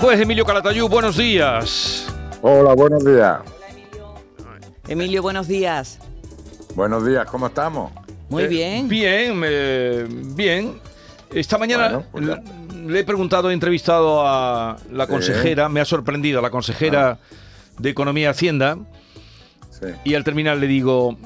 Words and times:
Juez 0.00 0.20
Emilio 0.20 0.44
Calatayú, 0.44 0.88
buenos 0.88 1.16
días. 1.16 2.06
Hola, 2.42 2.74
buenos 2.74 3.04
días. 3.04 3.38
Emilio, 4.86 5.22
buenos 5.22 5.48
días. 5.48 5.98
Buenos 6.74 7.04
días, 7.06 7.26
¿cómo 7.26 7.48
estamos? 7.48 7.92
Muy 8.28 8.44
Eh, 8.44 8.48
bien. 8.48 8.88
Bien, 8.88 9.42
eh, 9.44 10.06
bien. 10.08 10.78
Esta 11.32 11.58
mañana 11.58 11.88
Bueno, 11.88 12.04
pues 12.12 12.24
le- 12.24 12.86
le 12.92 13.00
he 13.00 13.04
preguntado, 13.04 13.50
he 13.50 13.52
entrevistado 13.54 14.22
a 14.26 14.76
la 14.90 15.04
Sí. 15.06 15.10
consejera, 15.10 15.68
me 15.68 15.80
ha 15.80 15.84
sorprendido, 15.84 16.38
a 16.38 16.42
la 16.42 16.50
consejera 16.50 17.18
de 17.78 17.90
Economía 17.90 18.24
y 18.28 18.30
Hacienda, 18.30 18.78
Sí. 19.70 19.86
y 20.04 20.14
al 20.14 20.24
terminar 20.24 20.56
le 20.58 20.66
digo, 20.68 21.16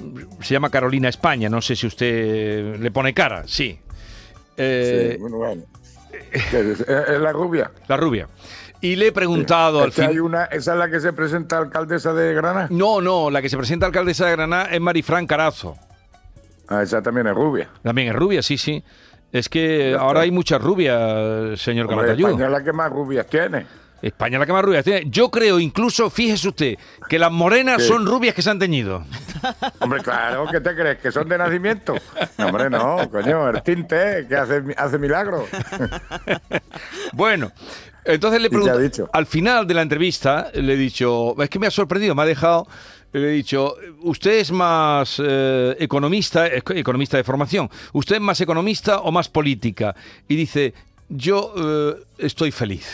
se 0.40 0.54
llama 0.54 0.70
Carolina 0.70 1.08
España, 1.08 1.48
no 1.48 1.60
sé 1.62 1.76
si 1.76 1.86
usted 1.86 2.80
le 2.80 2.90
pone 2.90 3.14
cara, 3.14 3.44
sí. 3.46 3.78
Eh, 4.56 5.12
sí, 5.14 5.20
bueno, 5.20 5.36
bueno. 5.36 5.62
¿Qué 6.50 6.72
es, 6.72 6.80
es 6.80 7.20
la 7.20 7.32
rubia? 7.32 7.70
La 7.88 7.96
rubia. 7.96 8.28
Y 8.82 8.96
le 8.96 9.06
he 9.06 9.12
preguntado 9.12 9.80
al 9.82 9.88
Es 9.88 9.94
que 9.94 10.02
fin... 10.02 10.10
hay 10.10 10.18
una, 10.18 10.44
¿Esa 10.44 10.72
es 10.72 10.78
la 10.78 10.90
que 10.90 11.00
se 11.00 11.12
presenta 11.12 11.56
alcaldesa 11.56 12.12
de 12.12 12.34
Granada? 12.34 12.66
No, 12.70 13.00
no, 13.00 13.30
la 13.30 13.40
que 13.40 13.48
se 13.48 13.56
presenta 13.56 13.86
alcaldesa 13.86 14.26
de 14.26 14.32
Granada 14.32 14.64
es 14.66 14.80
Marifran 14.80 15.26
Carazo. 15.26 15.76
Ah, 16.68 16.82
esa 16.82 17.00
también 17.00 17.26
es 17.28 17.34
rubia. 17.34 17.68
También 17.82 18.08
es 18.08 18.14
rubia, 18.14 18.42
sí, 18.42 18.58
sí. 18.58 18.82
Es 19.30 19.48
que 19.48 19.96
ahora 19.98 20.20
hay 20.20 20.30
muchas 20.30 20.60
rubias, 20.60 21.58
señor 21.60 21.88
Calatayud. 21.88 22.26
España 22.28 22.46
es 22.46 22.52
la 22.52 22.62
que 22.64 22.72
más 22.72 22.90
rubias 22.90 23.26
tiene. 23.26 23.66
España 24.02 24.38
la 24.38 24.44
que 24.46 24.52
más 24.52 24.64
rubias 24.64 24.84
tiene. 24.84 25.04
Yo 25.08 25.30
creo, 25.30 25.60
incluso, 25.60 26.10
fíjese 26.10 26.48
usted, 26.48 26.74
que 27.08 27.18
las 27.18 27.30
morenas 27.32 27.78
¿Qué? 27.78 27.88
son 27.88 28.04
rubias 28.04 28.34
que 28.34 28.42
se 28.42 28.50
han 28.50 28.58
teñido. 28.58 29.04
Hombre, 29.78 30.02
claro, 30.02 30.46
¿qué 30.50 30.60
te 30.60 30.74
crees? 30.74 30.98
¿Que 30.98 31.12
son 31.12 31.28
de 31.28 31.38
nacimiento? 31.38 31.94
No, 32.36 32.46
hombre, 32.48 32.68
no, 32.68 33.08
coño, 33.10 33.48
el 33.48 33.62
tinte, 33.62 34.26
que 34.28 34.36
hace, 34.36 34.62
hace 34.76 34.98
milagros. 34.98 35.48
Bueno, 37.12 37.52
entonces 38.04 38.40
le 38.40 38.46
¿Y 38.46 38.50
qué 38.50 38.56
ha 38.56 38.58
pregunto, 38.58 38.78
dicho? 38.78 39.10
al 39.12 39.26
final 39.26 39.66
de 39.66 39.74
la 39.74 39.82
entrevista, 39.82 40.50
le 40.54 40.72
he 40.72 40.76
dicho, 40.76 41.40
es 41.40 41.48
que 41.50 41.58
me 41.58 41.66
ha 41.66 41.70
sorprendido, 41.70 42.14
me 42.14 42.22
ha 42.22 42.26
dejado, 42.26 42.66
le 43.12 43.28
he 43.28 43.32
dicho, 43.32 43.76
usted 44.00 44.38
es 44.38 44.50
más 44.50 45.20
eh, 45.22 45.76
economista, 45.78 46.46
economista 46.46 47.16
de 47.16 47.24
formación, 47.24 47.68
¿usted 47.92 48.16
es 48.16 48.22
más 48.22 48.40
economista 48.40 49.00
o 49.00 49.12
más 49.12 49.28
política? 49.28 49.94
Y 50.26 50.36
dice, 50.36 50.74
yo 51.08 51.52
eh, 51.56 52.02
estoy 52.18 52.50
feliz. 52.50 52.86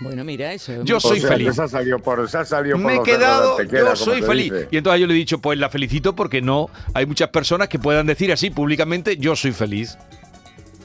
Bueno, 0.00 0.24
mira, 0.24 0.52
eso. 0.52 0.72
es 0.72 0.84
Yo 0.84 0.98
soy 0.98 1.18
O 1.18 1.20
sea, 1.20 1.30
feliz. 1.30 1.48
que 1.48 1.54
Se 1.54 1.62
ha 1.62 1.68
salido 1.68 1.98
por, 2.00 2.28
se 2.28 2.38
ha 2.38 2.44
salido 2.44 2.76
por 2.76 2.86
Me 2.86 2.96
he 2.96 3.02
quedado, 3.02 3.62
yo 3.62 3.96
soy 3.96 4.22
feliz. 4.22 4.52
dice. 4.52 4.68
Y 4.72 4.76
entonces 4.76 5.00
yo 5.00 5.06
le 5.06 5.14
he 5.14 5.16
dicho, 5.16 5.38
pues 5.38 5.58
la 5.58 5.70
felicito 5.70 6.16
porque 6.16 6.42
no, 6.42 6.68
hay 6.94 7.06
muchas 7.06 7.28
personas 7.30 7.68
que 7.68 7.78
puedan 7.78 8.06
decir 8.06 8.32
así 8.32 8.50
públicamente, 8.50 9.16
yo 9.16 9.36
soy 9.36 9.52
feliz. 9.52 9.96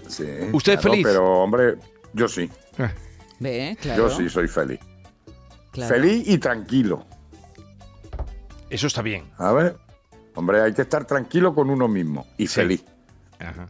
Sí, 0.07 0.25
¿Usted 0.53 0.73
es 0.73 0.81
feliz? 0.81 1.05
Pero, 1.07 1.25
hombre, 1.41 1.75
yo 2.13 2.27
sí, 2.27 2.49
Ve, 3.39 3.77
claro. 3.81 4.09
yo 4.09 4.16
sí 4.16 4.29
soy 4.29 4.47
feliz. 4.47 4.79
claro. 5.71 5.95
Feliz 5.95 6.27
y 6.27 6.38
tranquilo. 6.38 7.05
Eso 8.69 8.88
está 8.88 9.01
bien. 9.01 9.25
A 9.38 9.51
ver, 9.53 9.75
hombre, 10.35 10.61
hay 10.61 10.73
que 10.73 10.83
estar 10.83 11.05
tranquilo 11.05 11.55
con 11.55 11.69
uno 11.71 11.88
mismo 11.88 12.27
y 12.38 12.47
Sí. 12.47 12.55
feliz. 12.55 12.83
Ajá. 13.39 13.69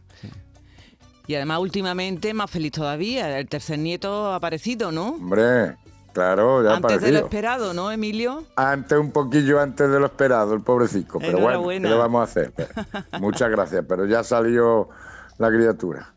Y 1.30 1.36
además, 1.36 1.60
últimamente, 1.60 2.34
más 2.34 2.50
feliz 2.50 2.72
todavía. 2.72 3.38
El 3.38 3.46
tercer 3.46 3.78
nieto 3.78 4.32
ha 4.32 4.34
aparecido, 4.34 4.90
¿no? 4.90 5.10
Hombre, 5.10 5.76
claro, 6.12 6.64
ya 6.64 6.74
Antes 6.74 7.00
de 7.00 7.12
lo 7.12 7.18
esperado, 7.20 7.72
¿no, 7.72 7.92
Emilio? 7.92 8.42
Antes, 8.56 8.98
un 8.98 9.12
poquillo 9.12 9.60
antes 9.60 9.88
de 9.88 10.00
lo 10.00 10.06
esperado, 10.06 10.54
el 10.54 10.62
pobrecito. 10.62 11.20
Pero 11.20 11.38
bueno, 11.38 11.68
¿qué 11.68 11.78
le 11.78 11.94
vamos 11.94 12.22
a 12.22 12.24
hacer? 12.24 12.52
Muchas 13.20 13.48
gracias, 13.48 13.84
pero 13.88 14.06
ya 14.06 14.24
salió 14.24 14.88
la 15.38 15.50
criatura. 15.50 16.12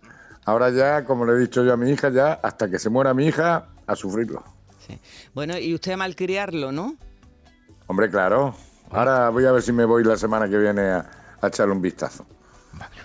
Ahora 0.46 0.72
ya, 0.72 1.06
como 1.06 1.28
le 1.28 1.34
he 1.34 1.38
dicho 1.38 1.64
yo 1.64 1.74
a 1.74 1.78
mi 1.78 1.92
hija, 1.92 2.10
ya 2.10 2.34
hasta 2.42 2.68
que 2.68 2.80
se 2.80 2.90
muera 2.90 3.14
mi 3.14 3.28
hija, 3.28 3.68
a 3.86 3.96
sufrirlo. 3.96 4.44
Sí. 4.80 5.00
Bueno, 5.36 5.60
y 5.60 5.76
usted 5.76 5.92
a 5.92 5.98
malcriarlo, 5.98 6.72
¿no? 6.72 6.96
Hombre, 7.86 8.10
claro. 8.10 8.56
Ahora 8.90 9.30
voy 9.30 9.46
a 9.46 9.52
ver 9.52 9.62
si 9.62 9.74
me 9.74 9.86
voy 9.86 10.04
la 10.04 10.18
semana 10.18 10.50
que 10.50 10.58
viene 10.58 10.90
a, 10.90 11.06
a 11.40 11.48
echarle 11.50 11.72
un 11.72 11.84
vistazo. 11.84 12.26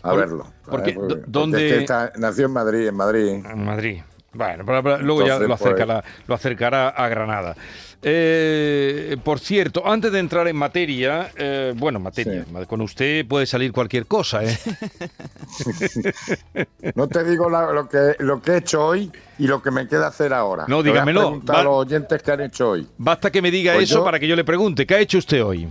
A 0.03 0.11
Por- 0.11 0.19
verlo. 0.21 0.47
porque, 0.69 0.91
¿eh? 0.91 0.95
porque 0.95 1.23
¿dónde- 1.27 1.79
está- 1.81 2.13
nació 2.17 2.47
en 2.47 2.53
Madrid, 2.53 2.87
en 2.89 2.95
Madrid. 2.95 3.29
En 3.45 3.65
Madrid. 3.65 4.01
Bueno, 4.33 4.65
pero- 4.65 4.83
pero 4.83 4.99
luego 4.99 5.27
ya 5.27 5.39
lo 5.39 5.47
pues- 5.49 5.61
acercará, 5.61 6.05
lo 6.27 6.35
acercará 6.35 6.89
a 6.91 7.09
Granada. 7.09 7.57
Eh, 8.01 9.17
por 9.25 9.41
cierto, 9.41 9.85
antes 9.85 10.13
de 10.13 10.21
entrar 10.21 10.47
en 10.47 10.55
materia, 10.55 11.33
eh, 11.37 11.73
bueno, 11.77 11.99
materia, 11.99 12.45
Sí. 12.45 12.67
con 12.69 12.81
usted 12.81 13.27
puede 13.27 13.45
salir 13.47 13.73
cualquier 13.73 14.07
cosa, 14.07 14.45
¿eh? 14.45 14.57
No 16.95 17.09
te 17.09 17.25
digo 17.25 17.51
la- 17.51 17.73
lo, 17.73 17.89
que, 17.89 18.15
lo 18.21 18.41
que 18.41 18.53
he 18.53 18.57
hecho 18.59 18.87
hoy 18.87 19.11
y 19.39 19.47
lo 19.49 19.61
que 19.63 19.73
me 19.73 19.89
queda 19.89 20.07
hacer 20.09 20.33
ahora. 20.33 20.65
No, 20.69 20.77
voy 20.77 20.89
a 20.89 20.93
dígamelo. 20.93 21.21
preguntar 21.23 21.57
a 21.57 21.59
Va- 21.59 21.65
los 21.65 21.87
oyentes 21.87 22.23
que 22.23 22.31
han 22.31 22.41
hecho 22.43 22.71
hoy. 22.71 22.87
Basta 22.99 23.33
que 23.33 23.43
me 23.43 23.51
diga 23.51 23.75
Pues 23.75 23.91
eso 23.91 23.99
yo- 24.01 24.05
para 24.05 24.21
que 24.21 24.29
yo 24.29 24.37
le 24.37 24.45
pregunte, 24.45 24.87
¿qué 24.87 24.95
ha 24.95 25.01
hecho 25.01 25.19
usted 25.19 25.43
hoy? 25.45 25.69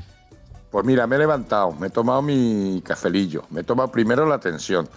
Pues 0.71 0.85
mira, 0.85 1.07
me 1.07 1.15
he 1.15 1.19
levantado, 1.19 1.71
me 1.73 1.87
he 1.87 1.89
tomado 1.89 2.21
mi 2.21 2.81
cafelillo, 2.85 3.43
me 3.49 3.61
he 3.61 3.63
tomado 3.63 3.89
primero 3.91 4.25
la 4.25 4.39
tensión, 4.39 4.87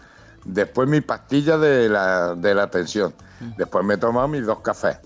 después 0.44 0.88
mi 0.88 1.00
pastilla 1.00 1.58
de 1.58 1.88
la, 1.88 2.34
de 2.34 2.54
la 2.54 2.69
tensión, 2.70 3.14
después 3.56 3.84
me 3.84 3.94
he 3.94 3.97
tomado 3.97 4.26
mis 4.26 4.44
dos 4.44 4.60
cafés, 4.60 4.98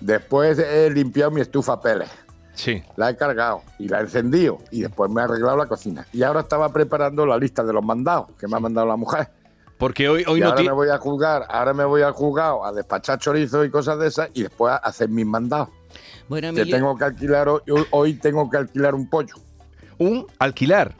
después 0.00 0.58
he 0.58 0.90
limpiado 0.90 1.30
mi 1.30 1.40
estufa 1.40 1.80
Pérez, 1.80 2.10
Sí. 2.54 2.82
la 2.96 3.10
he 3.10 3.16
cargado 3.16 3.62
y 3.78 3.86
la 3.88 3.98
he 3.98 4.02
encendido 4.02 4.58
y 4.72 4.80
después 4.80 5.08
me 5.10 5.20
he 5.20 5.24
arreglado 5.24 5.56
la 5.56 5.66
cocina. 5.66 6.04
Y 6.12 6.24
ahora 6.24 6.40
estaba 6.40 6.72
preparando 6.72 7.24
la 7.24 7.38
lista 7.38 7.62
de 7.62 7.72
los 7.72 7.84
mandados 7.84 8.30
que 8.36 8.48
me 8.48 8.56
ha 8.56 8.60
mandado 8.60 8.88
la 8.88 8.96
mujer. 8.96 9.28
Porque 9.78 10.08
hoy, 10.08 10.24
hoy 10.26 10.40
y 10.40 10.42
no 10.42 10.48
ahora 10.48 10.62
me 10.64 10.72
voy 10.72 10.88
a 10.88 10.98
juzgar, 10.98 11.46
ahora 11.48 11.72
me 11.72 11.84
voy 11.84 12.02
al 12.02 12.12
juzgado 12.12 12.64
a 12.64 12.72
despachar 12.72 13.20
chorizo 13.20 13.64
y 13.64 13.70
cosas 13.70 14.00
de 14.00 14.08
esas 14.08 14.30
y 14.34 14.42
después 14.42 14.72
a 14.72 14.78
hacer 14.78 15.08
mis 15.08 15.24
mandados. 15.24 15.68
Bueno, 16.28 16.52
Que 16.52 16.62
Emilio, 16.62 16.76
tengo 16.76 16.96
que 16.98 17.04
alquilar 17.04 17.48
hoy, 17.48 17.60
hoy 17.92 18.14
tengo 18.14 18.50
que 18.50 18.56
alquilar 18.56 18.96
un 18.96 19.08
pollo. 19.08 19.34
Un 19.98 20.26
alquilar. 20.38 20.94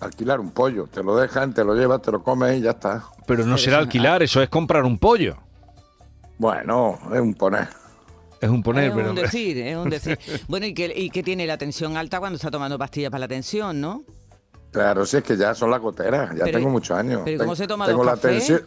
Alquilar 0.00 0.38
un 0.40 0.52
pollo, 0.52 0.86
te 0.86 1.02
lo 1.02 1.16
dejan, 1.16 1.52
te 1.52 1.64
lo 1.64 1.74
llevas, 1.74 2.00
te 2.02 2.12
lo 2.12 2.22
comes 2.22 2.58
y 2.58 2.60
ya 2.62 2.70
está. 2.70 3.04
Pero 3.26 3.44
no 3.44 3.58
será 3.58 3.78
alquilar, 3.78 4.22
eso 4.22 4.40
es 4.40 4.48
comprar 4.48 4.84
un 4.84 4.98
pollo. 4.98 5.36
Bueno, 6.38 6.98
es 7.12 7.20
un 7.20 7.34
poner. 7.34 7.68
Es 8.40 8.48
un 8.48 8.62
poner, 8.62 8.84
es 8.90 8.94
pero... 8.94 9.10
un 9.10 9.16
decir, 9.16 9.58
es 9.66 9.76
un 9.76 9.90
decir. 9.90 10.18
Bueno, 10.46 10.66
y 10.66 10.72
que, 10.74 10.92
y 10.94 11.10
que 11.10 11.22
tiene 11.24 11.46
la 11.46 11.58
tensión 11.58 11.96
alta 11.96 12.20
cuando 12.20 12.36
está 12.36 12.50
tomando 12.50 12.78
pastillas 12.78 13.10
para 13.10 13.20
la 13.22 13.28
tensión, 13.28 13.80
¿no? 13.80 14.04
Claro, 14.70 15.04
si 15.04 15.16
es 15.16 15.24
que 15.24 15.36
ya 15.36 15.54
son 15.54 15.70
las 15.72 15.80
goteras, 15.80 16.30
ya 16.36 16.44
Pero- 16.44 16.58
tengo 16.58 16.70
muchos 16.70 16.96
años. 16.96 17.22
pero 17.24 17.38
¿cómo 17.38 17.56
se 17.56 17.66
toma 17.66 17.86
Tengo 17.86 18.04
la 18.04 18.16
tensión. 18.16 18.62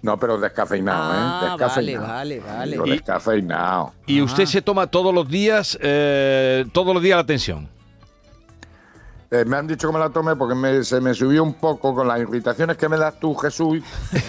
No, 0.00 0.16
pero 0.16 0.38
descafeinado, 0.38 1.10
Ah, 1.12 1.16
¿eh? 1.16 1.20
vale, 1.20 1.50
Descafeinado. 1.50 2.06
vale, 2.06 2.40
vale. 2.40 2.76
Y- 2.86 2.90
descafeinado. 2.92 3.92
Y 4.06 4.22
usted 4.22 4.44
Ah. 4.44 4.46
se 4.46 4.62
toma 4.62 4.86
todos 4.86 5.12
los 5.12 5.28
días, 5.28 5.76
eh, 5.82 6.64
todos 6.72 6.94
los 6.94 7.02
días 7.02 7.16
la 7.18 7.26
tensión. 7.26 7.68
Eh, 9.30 9.44
me 9.44 9.58
han 9.58 9.66
dicho 9.66 9.88
que 9.88 9.92
me 9.92 9.98
la 9.98 10.08
tome 10.08 10.34
porque 10.36 10.54
me- 10.54 10.82
se 10.84 11.02
me 11.02 11.12
subió 11.12 11.42
un 11.42 11.52
poco 11.52 11.94
con 11.94 12.08
las 12.08 12.18
irritaciones 12.18 12.78
que 12.78 12.88
me 12.88 12.96
das 12.96 13.20
tú, 13.20 13.34
Jesús. 13.34 13.80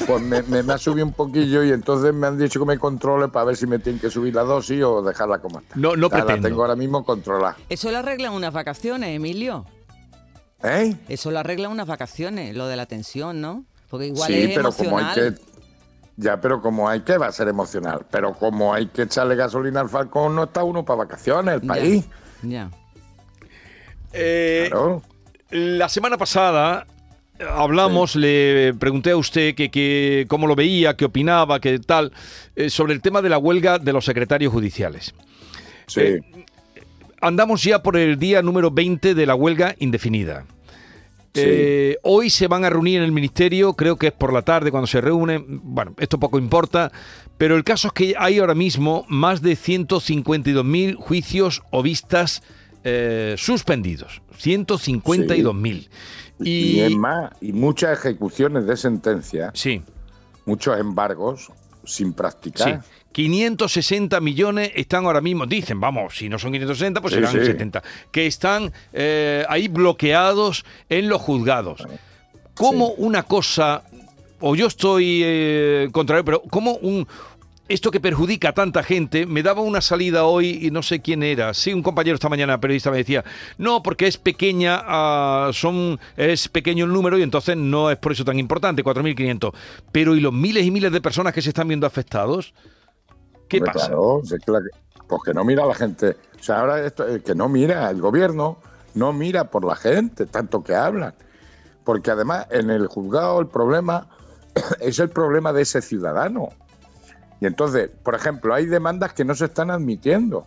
Pues 0.06 0.22
me, 0.22 0.42
me- 0.44 0.62
me 0.62 0.74
ha 0.74 0.78
subido 0.78 1.06
un 1.06 1.14
poquillo 1.14 1.64
y 1.64 1.72
entonces 1.72 2.14
me 2.14 2.28
han 2.28 2.38
dicho 2.38 2.60
que 2.60 2.66
me 2.66 2.78
controle 2.78 3.30
para 3.30 3.46
ver 3.46 3.56
si 3.56 3.66
me 3.66 3.80
tienen 3.80 4.02
que 4.02 4.10
subir 4.10 4.36
la 4.36 4.44
dosis 4.44 4.84
o 4.84 5.02
dejarla 5.02 5.40
como 5.40 5.60
está. 5.60 5.76
No- 5.78 5.96
no 5.96 6.08
O 6.08 6.10
sea, 6.10 6.26
La 6.26 6.42
tengo 6.42 6.62
ahora 6.64 6.76
mismo 6.76 7.06
controlada. 7.06 7.56
Eso 7.70 7.90
lo 7.92 8.00
arreglan 8.00 8.34
unas 8.34 8.52
vacaciones, 8.54 9.16
Emilio. 9.16 9.66
¿Eh? 10.64 10.94
Eso 11.08 11.32
lo 11.32 11.40
arreglan 11.40 11.72
unas 11.72 11.88
vacaciones, 11.88 12.54
lo 12.56 12.68
de 12.68 12.76
la 12.76 12.86
tensión, 12.86 13.40
¿no? 13.40 13.64
Porque 13.90 14.08
igual 14.08 14.28
sí, 14.28 14.42
es 14.44 14.56
pero 14.56 14.72
como 14.74 14.98
hay 15.00 15.16
que. 15.16 15.34
Ya, 16.18 16.42
pero 16.42 16.62
como 16.62 16.90
hay 16.90 17.00
que, 17.02 17.18
va 17.18 17.28
a 17.28 17.32
ser 17.32 17.48
emocional. 17.48 18.06
Pero 18.12 18.34
como 18.34 18.74
hay 18.74 18.88
que 18.88 19.04
echarle 19.04 19.38
gasolina 19.38 19.80
al 19.80 19.88
Falcón, 19.88 20.36
no 20.36 20.44
está 20.44 20.64
uno 20.66 20.84
para 20.84 20.98
vacaciones, 20.98 21.56
el 21.56 21.62
Ya, 21.62 21.68
país. 21.68 22.06
Ya. 22.44 22.70
Eh, 24.14 24.68
Claro. 24.70 25.02
La 25.52 25.90
semana 25.90 26.18
pasada 26.18 26.86
hablamos, 27.56 28.16
le 28.16 28.74
pregunté 28.76 29.12
a 29.12 29.18
usted 29.18 29.56
que, 29.56 29.72
que 29.72 30.26
cómo 30.28 30.46
lo 30.46 30.56
veía, 30.56 30.96
qué 30.96 31.06
opinaba, 31.06 31.60
qué 31.60 31.80
tal, 31.80 32.12
eh, 32.56 32.70
sobre 32.70 32.94
el 32.94 33.02
tema 33.02 33.22
de 33.22 33.30
la 33.30 33.38
huelga 33.38 33.80
de 33.80 33.94
los 33.94 34.06
secretarios 34.06 34.52
judiciales. 34.54 35.14
Sí. 35.88 36.02
eh, 36.02 36.22
Andamos 37.22 37.64
ya 37.64 37.82
por 37.82 37.98
el 37.98 38.18
día 38.20 38.42
número 38.42 38.72
20 38.72 39.14
de 39.16 39.26
la 39.26 39.36
huelga 39.36 39.76
indefinida. 39.80 40.46
Sí. 41.34 41.42
Eh, 41.46 41.98
hoy 42.04 42.30
se 42.30 42.48
van 42.48 42.66
a 42.66 42.70
reunir 42.70 42.98
en 42.98 43.04
el 43.04 43.12
ministerio, 43.12 43.74
creo 43.74 43.98
que 43.98 44.08
es 44.08 44.14
por 44.14 44.32
la 44.34 44.42
tarde 44.42 44.72
cuando 44.72 44.88
se 44.88 45.02
reúnen. 45.02 45.46
Bueno, 45.64 45.94
esto 45.98 46.20
poco 46.20 46.38
importa, 46.40 46.92
pero 47.38 47.56
el 47.56 47.64
caso 47.64 47.88
es 47.88 47.94
que 47.94 48.16
hay 48.18 48.40
ahora 48.40 48.56
mismo 48.56 49.06
más 49.10 49.42
de 49.42 49.54
152.000 49.54 50.96
juicios 50.96 51.62
o 51.72 51.84
vistas 51.84 52.42
eh, 52.84 53.36
suspendidos. 53.38 54.22
152.000. 54.42 55.90
y, 56.40 56.50
Y, 56.50 56.80
es 56.82 56.96
más, 56.96 57.32
y 57.42 57.52
muchas 57.54 58.00
ejecuciones 58.00 58.66
de 58.66 58.78
sentencia, 58.78 59.52
sí, 59.54 59.82
muchos 60.46 60.80
embargos 60.80 61.52
sin 61.84 62.10
sí. 62.10 62.14
practicar. 62.14 62.82
560 63.12 64.22
millones 64.22 64.72
están 64.76 65.06
ahora 65.06 65.20
mismo, 65.20 65.46
dicen, 65.46 65.80
vamos, 65.80 66.16
si 66.16 66.30
no 66.30 66.38
son 66.38 66.52
560, 66.52 67.02
pues 67.02 67.14
Sí, 67.14 67.20
serán 67.20 67.32
sí. 67.34 67.46
70, 67.46 67.84
que 68.12 68.28
están 68.28 68.72
eh, 68.94 69.44
ahí 69.50 69.68
bloqueados 69.68 70.64
en 70.90 71.10
los 71.10 71.22
juzgados. 71.22 71.86
¿Cómo 72.54 72.90
Sí. 72.90 72.94
una 73.00 73.24
cosa, 73.24 73.84
o 74.40 74.56
yo 74.56 74.68
estoy 74.68 75.22
eh, 75.24 75.90
contrario, 75.92 76.24
pero 76.24 76.42
cómo 76.44 76.74
un, 76.76 77.08
esto 77.70 77.92
que 77.92 78.00
perjudica 78.00 78.50
a 78.50 78.54
tanta 78.54 78.84
gente, 78.84 79.28
me 79.28 79.44
daba 79.44 79.62
una 79.62 79.80
salida 79.80 80.26
hoy 80.26 80.60
y 80.66 80.72
no 80.72 80.82
sé 80.82 81.02
quién 81.02 81.22
era. 81.22 81.54
Sí, 81.54 81.72
un 81.72 81.84
compañero 81.84 82.16
esta 82.16 82.28
mañana, 82.28 82.60
periodista, 82.60 82.90
me 82.90 82.98
decía, 82.98 83.24
no, 83.58 83.84
porque 83.84 84.08
es 84.08 84.18
pequeña, 84.18 84.82
ah, 84.84 85.52
son 85.54 86.00
es 86.18 86.50
pequeño 86.50 86.86
el 86.86 86.92
número 86.92 87.18
y 87.18 87.22
entonces 87.22 87.56
no 87.56 87.92
es 87.92 87.98
por 87.98 88.12
eso 88.12 88.26
tan 88.26 88.40
importante, 88.40 88.84
4.500. 88.84 89.54
Pero 89.92 90.16
¿y 90.16 90.20
los 90.20 90.34
miles 90.34 90.66
y 90.66 90.72
miles 90.72 90.92
de 90.92 91.00
personas 91.00 91.32
que 91.32 91.44
se 91.44 91.50
están 91.50 91.68
viendo 91.68 91.86
afectados? 91.86 92.54
¿Qué 93.48 93.62
pasa? 93.62 93.88
Claro, 93.88 94.22
pues 95.08 95.22
que 95.24 95.34
no 95.34 95.44
mira 95.44 95.64
a 95.64 95.68
la 95.68 95.76
gente. 95.76 96.18
O 96.40 96.44
sea, 96.44 96.62
ahora 96.62 96.86
esto, 96.86 97.08
eh, 97.08 97.22
que 97.22 97.36
no 97.36 97.50
mira, 97.50 97.90
el 97.90 98.02
gobierno 98.02 98.58
no 98.96 99.14
mira 99.14 99.46
por 99.46 99.64
la 99.64 99.76
gente, 99.76 100.26
tanto 100.26 100.64
que 100.64 100.74
hablan. 100.76 101.14
Porque 101.84 102.12
además 102.12 102.48
en 102.50 102.72
el 102.72 102.88
juzgado 102.88 103.40
el 103.40 103.48
problema 103.48 104.08
es 104.80 104.98
el 105.00 105.10
problema 105.10 105.54
de 105.54 105.62
ese 105.62 105.82
ciudadano. 105.82 106.50
Y 107.42 107.46
entonces, 107.46 107.90
por 108.04 108.16
ejemplo, 108.16 108.54
hay 108.54 108.66
demandas 108.66 109.14
que 109.14 109.24
no 109.24 109.34
se 109.36 109.46
están 109.46 109.72
admitiendo. 109.72 110.46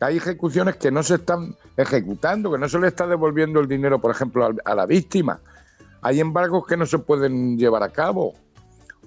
Hay 0.00 0.16
ejecuciones 0.16 0.76
que 0.76 0.90
no 0.90 1.02
se 1.02 1.16
están 1.16 1.56
ejecutando, 1.76 2.50
que 2.52 2.58
no 2.58 2.68
se 2.68 2.78
le 2.78 2.86
está 2.88 3.06
devolviendo 3.06 3.60
el 3.60 3.68
dinero, 3.68 4.00
por 4.00 4.10
ejemplo, 4.10 4.48
a 4.64 4.74
la 4.74 4.86
víctima. 4.86 5.40
Hay 6.02 6.20
embargos 6.20 6.66
que 6.66 6.76
no 6.76 6.86
se 6.86 6.98
pueden 6.98 7.58
llevar 7.58 7.82
a 7.82 7.90
cabo 7.90 8.34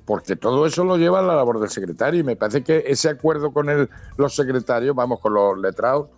porque 0.06 0.36
todo 0.36 0.66
eso 0.66 0.84
lo 0.84 0.98
lleva 0.98 1.20
a 1.20 1.22
la 1.22 1.36
labor 1.36 1.60
del 1.60 1.70
secretario 1.70 2.20
y 2.20 2.24
me 2.24 2.36
parece 2.36 2.64
que 2.64 2.84
ese 2.88 3.10
acuerdo 3.10 3.54
con 3.54 3.70
el- 3.70 3.90
los 4.18 4.36
secretarios, 4.36 4.94
vamos, 4.96 5.20
con 5.22 5.34
los 5.34 5.58
letrados, 5.58 6.10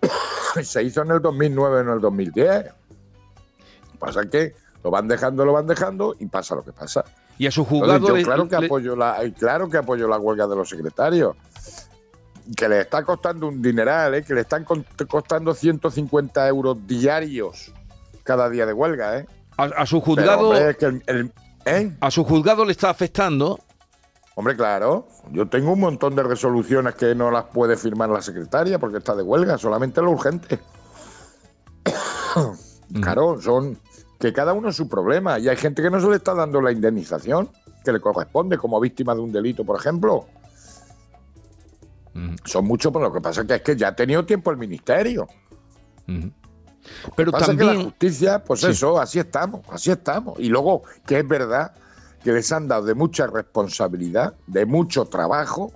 se 0.62 0.82
hizo 0.82 1.02
en 1.02 1.10
el 1.10 1.20
2009 1.20 1.80
en 1.80 1.88
el 1.90 2.00
2010. 2.00 2.66
Pasa 3.98 4.24
que 4.30 4.54
lo 4.82 4.90
van 4.90 5.08
dejando, 5.08 5.44
lo 5.44 5.52
van 5.52 5.66
dejando 5.66 6.14
y 6.18 6.26
pasa 6.26 6.54
lo 6.54 6.62
que 6.64 6.72
pasa. 6.72 7.04
Y 7.38 7.46
a 7.46 7.50
su 7.50 7.62
Entonces, 7.62 7.80
juzgado 7.80 8.16
yo 8.18 8.24
claro 8.24 8.48
que 8.48 8.56
apoyo 8.56 8.96
la, 8.96 9.18
claro 9.38 9.68
que 9.68 9.76
apoyo 9.76 10.08
la 10.08 10.18
huelga 10.18 10.46
de 10.46 10.56
los 10.56 10.68
secretarios. 10.68 11.36
Que 12.56 12.68
le 12.68 12.80
está 12.80 13.02
costando 13.04 13.48
un 13.48 13.60
dineral, 13.60 14.14
¿eh? 14.14 14.22
que 14.22 14.32
le 14.34 14.42
están 14.42 14.64
costando 15.08 15.52
150 15.52 16.46
euros 16.48 16.78
diarios 16.86 17.72
cada 18.22 18.48
día 18.48 18.64
de 18.66 18.72
huelga, 18.72 19.18
¿eh? 19.18 19.26
a, 19.56 19.64
a 19.64 19.86
su 19.86 20.00
juzgado, 20.00 20.50
hombre, 20.50 20.70
es 20.70 20.76
que 20.76 20.84
el- 20.86 21.02
el- 21.06 21.32
¿eh? 21.64 21.92
a 22.00 22.10
su 22.10 22.24
juzgado 22.24 22.64
le 22.64 22.72
está 22.72 22.88
afectando. 22.90 23.58
Hombre, 24.36 24.54
claro, 24.54 25.08
yo 25.32 25.48
tengo 25.48 25.72
un 25.72 25.80
montón 25.80 26.14
de 26.14 26.22
resoluciones 26.22 26.94
que 26.94 27.14
no 27.14 27.30
las 27.30 27.44
puede 27.46 27.76
firmar 27.76 28.10
la 28.10 28.20
secretaria 28.22 28.78
porque 28.78 28.98
está 28.98 29.14
de 29.14 29.22
huelga, 29.22 29.56
solamente 29.58 30.00
lo 30.02 30.10
urgente. 30.12 30.60
claro, 33.00 33.40
son 33.40 33.78
que 34.18 34.32
cada 34.32 34.52
uno 34.52 34.68
es 34.70 34.76
su 34.76 34.88
problema 34.88 35.38
y 35.38 35.48
hay 35.48 35.56
gente 35.56 35.82
que 35.82 35.90
no 35.90 36.00
se 36.00 36.08
le 36.08 36.16
está 36.16 36.34
dando 36.34 36.60
la 36.60 36.72
indemnización 36.72 37.50
que 37.84 37.92
le 37.92 38.00
corresponde 38.00 38.56
como 38.58 38.80
víctima 38.80 39.14
de 39.14 39.20
un 39.20 39.30
delito, 39.32 39.64
por 39.64 39.78
ejemplo. 39.78 40.26
Son 42.44 42.64
muchos, 42.64 42.92
pero 42.92 43.04
lo 43.06 43.12
que 43.12 43.20
pasa 43.20 43.42
es 43.42 43.46
que, 43.46 43.54
es 43.56 43.62
que 43.62 43.76
ya 43.76 43.88
ha 43.88 43.94
tenido 43.96 44.24
tiempo 44.24 44.50
el 44.50 44.56
ministerio. 44.56 45.26
Pero 47.16 47.30
Pasa 47.32 47.46
que 47.54 47.62
la 47.64 47.66
también, 47.72 47.84
justicia, 47.84 48.42
pues 48.42 48.60
Sí. 48.60 48.68
eso, 48.68 48.98
así 48.98 49.18
estamos, 49.18 49.60
así 49.70 49.90
estamos. 49.90 50.38
Y 50.38 50.48
luego, 50.48 50.82
que 51.06 51.18
es 51.18 51.28
verdad 51.28 51.72
que 52.24 52.32
les 52.32 52.50
han 52.52 52.68
dado 52.68 52.84
de 52.86 52.94
mucha 52.94 53.26
responsabilidad, 53.26 54.34
de 54.46 54.64
mucho 54.66 55.04
trabajo, 55.04 55.72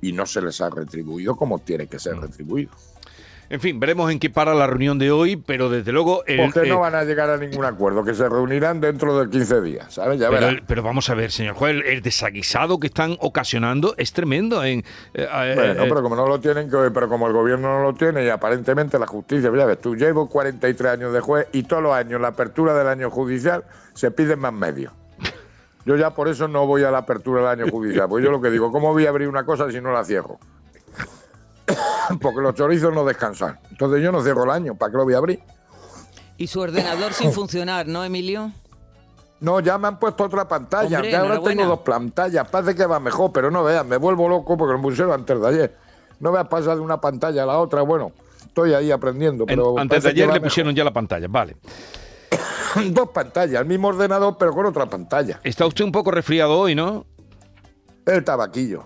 y 0.00 0.12
no 0.12 0.24
se 0.26 0.40
les 0.40 0.60
ha 0.60 0.70
retribuido 0.70 1.36
como 1.36 1.58
tiene 1.58 1.86
que 1.86 1.96
Mm. 1.96 2.00
ser 2.00 2.16
retribuido. 2.18 2.72
En 3.52 3.60
fin, 3.60 3.78
veremos 3.78 4.10
en 4.10 4.18
qué 4.18 4.30
para 4.30 4.54
la 4.54 4.66
reunión 4.66 4.98
de 4.98 5.10
hoy, 5.10 5.36
pero 5.36 5.68
desde 5.68 5.92
luego... 5.92 6.24
el- 6.26 6.38
Porque 6.38 6.60
eh, 6.60 6.66
no 6.70 6.80
van 6.80 6.94
a 6.94 7.04
llegar 7.04 7.28
a 7.28 7.36
ningún 7.36 7.64
acuerdo, 7.66 8.02
que 8.02 8.14
se 8.14 8.26
reunirán 8.28 8.80
dentro 8.80 9.18
de 9.18 9.28
15 9.28 9.60
días, 9.60 9.92
¿sabes? 9.92 10.18
Ya 10.18 10.30
Pero, 10.30 10.48
el- 10.48 10.62
pero 10.62 10.82
vamos 10.82 11.10
a 11.10 11.14
ver, 11.14 11.30
señor 11.30 11.54
juez, 11.54 11.74
el, 11.76 11.82
el 11.82 12.00
desaguisado 12.00 12.80
que 12.80 12.86
están 12.86 13.16
ocasionando 13.20 13.94
es 13.98 14.12
tremendo. 14.14 14.64
En, 14.64 14.78
eh, 14.80 14.84
eh, 15.30 15.52
Bueno, 15.54 15.82
eh, 15.84 15.86
pero 15.88 16.02
como 16.02 16.16
no 16.16 16.26
lo 16.26 16.40
tienen, 16.40 16.70
pero 16.70 17.08
como 17.10 17.26
el 17.26 17.34
gobierno 17.34 17.68
no 17.78 17.82
lo 17.82 17.92
tiene 17.94 18.24
y 18.24 18.30
aparentemente 18.30 18.98
la 18.98 19.06
justicia, 19.06 19.50
ya 19.54 19.66
ves, 19.66 19.80
tú 19.80 19.94
llevo 19.96 20.28
43 20.30 20.90
años 20.92 21.12
de 21.12 21.20
juez 21.20 21.46
y 21.52 21.64
todos 21.64 21.82
los 21.82 21.92
años, 21.92 22.20
la 22.22 22.28
apertura 22.28 22.72
del 22.72 22.88
año 22.88 23.10
judicial, 23.10 23.64
se 23.92 24.10
piden 24.10 24.38
más 24.38 24.54
medios. 24.54 24.92
Yo 25.84 25.96
ya 25.96 26.10
por 26.14 26.28
eso 26.28 26.48
no 26.48 26.66
voy 26.66 26.84
a 26.84 26.90
la 26.90 26.98
apertura 26.98 27.40
del 27.50 27.60
año 27.64 27.70
judicial, 27.70 28.08
porque 28.08 28.24
yo 28.24 28.30
lo 28.30 28.40
que 28.40 28.50
digo, 28.50 28.72
¿cómo 28.72 28.92
voy 28.92 29.04
a 29.04 29.10
abrir 29.10 29.28
una 29.28 29.44
cosa 29.44 29.70
si 29.70 29.80
no 29.80 29.92
la 29.92 30.04
cierro? 30.04 30.38
Porque 32.20 32.40
los 32.40 32.54
chorizos 32.54 32.92
no 32.94 33.04
descansan. 33.04 33.58
Entonces 33.70 34.02
yo 34.02 34.12
no 34.12 34.22
cierro 34.22 34.44
el 34.44 34.50
año, 34.50 34.74
¿para 34.74 34.90
qué 34.90 34.96
lo 34.98 35.04
voy 35.04 35.14
a 35.14 35.18
abrir? 35.18 35.40
Y 36.36 36.46
su 36.46 36.60
ordenador 36.60 37.12
sin 37.12 37.32
funcionar, 37.32 37.86
¿no, 37.86 38.04
Emilio? 38.04 38.52
No, 39.40 39.58
ya 39.60 39.76
me 39.78 39.88
han 39.88 39.98
puesto 39.98 40.24
otra 40.24 40.46
pantalla. 40.46 40.98
Hombre, 40.98 41.10
ya 41.10 41.20
ahora 41.20 41.40
tengo 41.42 41.64
dos 41.66 41.80
pantallas. 41.80 42.48
Parece 42.48 42.74
que 42.76 42.86
va 42.86 43.00
mejor, 43.00 43.32
pero 43.32 43.50
no 43.50 43.64
veas, 43.64 43.84
me 43.84 43.96
vuelvo 43.96 44.28
loco 44.28 44.56
porque 44.56 44.74
lo 44.74 44.80
pusieron 44.80 45.12
antes 45.12 45.40
de 45.40 45.48
ayer. 45.48 45.76
No 46.20 46.30
veas 46.30 46.46
pasar 46.46 46.76
de 46.76 46.80
una 46.80 47.00
pantalla 47.00 47.42
a 47.42 47.46
la 47.46 47.58
otra. 47.58 47.82
Bueno, 47.82 48.12
estoy 48.46 48.72
ahí 48.72 48.92
aprendiendo. 48.92 49.42
en- 49.42 49.48
Pero 49.48 49.76
antes 49.78 50.04
de 50.04 50.10
ayer 50.10 50.26
le 50.28 50.34
mejor. 50.34 50.48
pusieron 50.48 50.74
ya 50.74 50.84
la 50.84 50.92
pantalla, 50.92 51.26
vale. 51.28 51.56
dos 52.90 53.08
pantallas, 53.10 53.60
el 53.60 53.66
mismo 53.66 53.88
ordenador, 53.88 54.36
pero 54.38 54.52
con 54.52 54.64
otra 54.66 54.86
pantalla. 54.86 55.40
Está 55.42 55.66
usted 55.66 55.84
un 55.84 55.90
poco 55.92 56.12
resfriado 56.12 56.56
hoy, 56.58 56.74
¿no? 56.76 57.04
El 58.04 58.24
tabaquillo. 58.24 58.84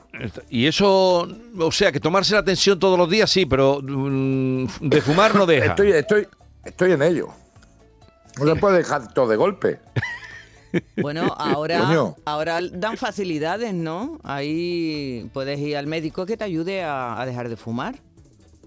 Y 0.50 0.66
eso, 0.66 1.26
o 1.58 1.72
sea, 1.72 1.90
que 1.90 2.00
tomarse 2.00 2.34
la 2.34 2.44
tensión 2.44 2.78
todos 2.78 2.98
los 2.98 3.08
días 3.08 3.30
sí, 3.30 3.46
pero 3.46 3.80
mm, 3.82 4.66
de 4.80 5.00
fumar 5.00 5.34
no 5.34 5.46
deja. 5.46 5.66
Estoy, 5.68 5.90
estoy, 5.92 6.28
estoy 6.64 6.92
en 6.92 7.02
ello. 7.02 7.28
No 8.38 8.46
se 8.46 8.56
puede 8.56 8.78
dejar 8.78 9.12
todo 9.14 9.28
de 9.28 9.36
golpe. 9.36 9.80
Bueno, 11.00 11.34
ahora, 11.38 12.12
ahora 12.26 12.58
dan 12.70 12.98
facilidades, 12.98 13.72
¿no? 13.72 14.18
Ahí 14.22 15.30
puedes 15.32 15.58
ir 15.58 15.74
al 15.76 15.86
médico 15.86 16.26
que 16.26 16.36
te 16.36 16.44
ayude 16.44 16.82
a, 16.82 17.18
a 17.18 17.24
dejar 17.24 17.48
de 17.48 17.56
fumar. 17.56 17.94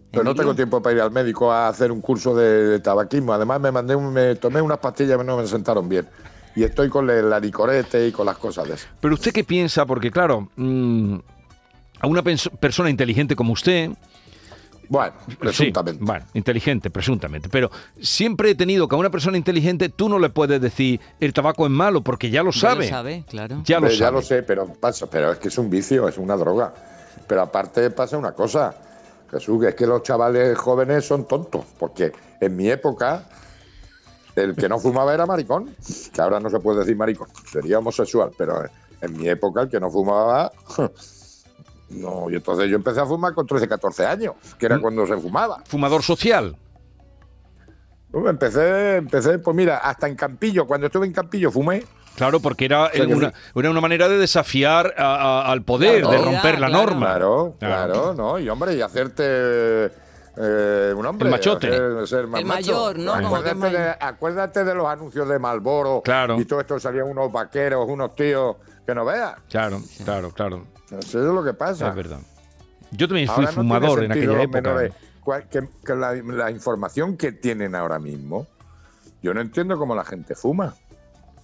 Pero 0.10 0.24
no 0.24 0.34
tengo 0.34 0.56
tiempo 0.56 0.81
para 0.81 0.95
ir 0.95 1.02
al 1.04 1.12
médico 1.12 1.52
a 1.52 1.68
hacer 1.68 1.92
un 1.92 2.02
curso 2.02 2.36
de, 2.36 2.66
de 2.66 2.80
tabaquismo. 2.80 3.31
Además, 3.31 3.60
me 3.62 3.72
mandé, 3.72 3.95
un- 3.95 4.12
me 4.12 4.34
tomé 4.38 4.60
unas 4.60 4.80
pastillas 4.80 5.19
que 5.19 5.24
no 5.24 5.38
me 5.38 5.45
sentaron 5.45 5.88
bien. 5.88 6.07
Y 6.56 6.63
estoy 6.63 6.90
con 6.90 7.10
el 7.10 7.31
aricorete 7.31 8.07
y 8.07 8.12
con 8.12 8.26
las 8.26 8.38
cosas 8.38 8.68
de 8.68 8.74
esas. 8.76 8.90
Pero 9.00 9.14
usted 9.14 9.31
qué 9.31 9.44
piensa, 9.44 9.85
porque 9.85 10.12
claro, 10.12 10.50
mm, 10.56 11.16
a 12.02 12.07
una 12.07 12.24
pens- 12.24 12.50
persona 12.59 12.90
inteligente 12.90 13.35
como 13.35 13.54
usted, 13.54 13.90
Bueno, 14.92 15.14
presuntamente. 15.40 16.00
Sí, 16.00 16.06
bueno, 16.06 16.26
inteligente, 16.33 16.90
presuntamente. 16.90 17.47
Pero 17.50 17.69
siempre 18.02 18.50
he 18.50 18.56
tenido 18.56 18.88
que 18.88 18.95
a 18.95 18.97
una 18.97 19.12
persona 19.12 19.38
inteligente 19.38 19.90
tú 19.90 20.09
no 20.09 20.18
le 20.18 20.30
puedes 20.30 20.59
decir 20.59 21.00
el 21.19 21.31
tabaco 21.31 21.66
es 21.66 21.71
malo 21.71 22.02
porque 22.02 22.31
ya 22.31 22.42
lo 22.42 22.50
Ya 22.52 22.59
sabe. 22.59 22.85
lo 22.85 22.90
sabe, 22.90 23.24
claro. 23.30 23.62
Ya 23.66 23.80
lo 23.80 23.85
sabe. 23.88 23.97
ya 24.00 24.12
lo 24.12 24.21
sé, 24.24 24.42
pero 24.42 24.66
pasa, 24.74 25.07
pero 25.07 25.31
es 25.31 25.38
que 25.38 25.50
es 25.50 25.57
un 25.59 25.69
vicio, 25.69 26.07
es 26.07 26.18
una 26.18 26.35
droga. 26.35 26.74
Pero 27.28 27.42
aparte 27.44 27.92
pasa 27.92 28.18
una 28.18 28.31
cosa, 28.31 28.74
Jesús, 29.30 29.62
que 29.62 29.68
es 29.69 29.76
que 29.76 29.85
los 29.85 30.02
chavales 30.02 30.57
jóvenes 30.57 31.06
son 31.06 31.28
tontos, 31.28 31.64
porque 31.78 32.12
en 32.42 32.56
mi 32.56 32.68
época 32.69 33.30
el 34.36 34.56
que 34.56 34.69
no 34.69 34.80
fumaba 34.80 35.14
era 35.14 35.26
maricón, 35.26 35.76
que 36.14 36.21
ahora 36.21 36.40
no 36.40 36.50
se 36.50 36.59
puede 36.59 36.80
decir 36.80 36.95
maricón, 36.95 37.28
sería 37.52 37.80
homosexual, 37.80 38.31
pero 38.38 38.64
en 39.02 39.18
mi 39.18 39.28
época 39.30 39.62
el 39.62 39.69
que 39.69 39.80
no 39.80 39.90
fumaba, 39.90 40.52
no, 41.90 42.30
y 42.30 42.36
entonces 42.36 42.69
yo 42.69 42.76
empecé 42.76 43.00
a 43.00 43.06
fumar 43.06 43.33
con 43.33 43.45
13, 43.48 43.68
14 43.68 44.06
años, 44.06 44.33
que 44.57 44.66
era 44.68 44.78
Mm. 44.78 44.81
cuando 44.81 45.07
se 45.07 45.18
fumaba. 45.18 45.62
Fumador 45.66 46.04
social. 46.04 46.56
Empecé, 48.12 48.95
empecé, 48.98 49.38
pues 49.38 49.56
mira, 49.56 49.78
hasta 49.78 50.07
en 50.07 50.16
Campillo, 50.16 50.66
cuando 50.66 50.88
estuve 50.88 51.06
en 51.06 51.14
Campillo 51.14 51.52
fumé, 51.52 51.83
Claro, 52.16 52.40
porque 52.42 52.66
era, 52.66 52.90
sea 52.92 53.06
una, 53.07 53.31
era 53.56 53.69
una 53.69 53.80
manera 53.81 54.09
de 54.09 54.18
desafiar 54.18 54.94
a- 54.98 55.16
a- 55.45 55.52
al 55.52 55.62
poder, 55.62 56.02
Claro. 56.02 56.18
de 56.18 56.26
romper 56.26 56.59
la 56.59 56.68
Claro. 56.68 56.86
norma. 56.86 57.06
Claro, 57.06 57.56
Claro. 57.59 57.94
claro, 57.94 58.14
¿no? 58.16 58.40
Y 58.40 58.50
hombre, 58.50 58.76
y 58.76 58.81
hacerte 58.81 59.90
eh, 60.42 60.94
un 60.96 61.06
hombre. 61.06 61.28
El 61.28 61.31
machote. 61.31 61.68
hacer- 61.68 62.08
ser 62.08 62.28
más 62.28 62.40
El 62.40 62.46
macho. 62.48 62.72
mayor, 62.72 63.00
¿no? 63.00 63.14
Acuérdate, 63.14 63.50
de, 63.50 63.56
mayor. 63.56 63.96
acuérdate 64.00 64.64
de 64.64 64.76
los 64.76 64.88
anuncios 64.88 65.28
de 65.28 65.38
Malboro. 65.40 66.02
Claro. 66.04 66.40
Y 66.40 66.46
todo 66.46 66.62
esto 66.62 66.80
salían 66.80 67.08
unos 67.08 67.31
vaqueros, 67.31 67.86
unos 67.90 68.16
tíos 68.16 68.56
que 68.86 68.96
no 68.96 69.04
veas. 69.06 69.36
Claro, 69.50 69.81
claro, 70.06 70.31
claro. 70.31 70.66
Eso 70.92 71.19
es 71.19 71.26
lo 71.34 71.44
que 71.44 71.54
pasa. 71.54 71.90
Es 71.90 71.96
verdad. 71.96 72.19
Yo 72.92 73.08
también 73.08 73.28
fui 73.28 73.36
Ahora 73.46 73.52
no 73.52 73.56
fumador 73.62 74.00
tiene 74.00 74.06
en 74.06 74.12
aquella 74.24 74.42
época. 74.44 74.62
menores. 74.62 74.94
Que, 75.52 75.69
que 75.86 75.94
la, 75.96 76.14
la 76.16 76.50
información 76.50 77.16
que 77.16 77.31
tienen 77.34 77.76
ahora 77.76 78.00
mismo, 78.00 78.48
yo 79.22 79.31
no 79.34 79.42
entiendo 79.42 79.78
cómo 79.78 79.94
la 79.94 80.04
gente 80.04 80.34
fuma. 80.34 80.74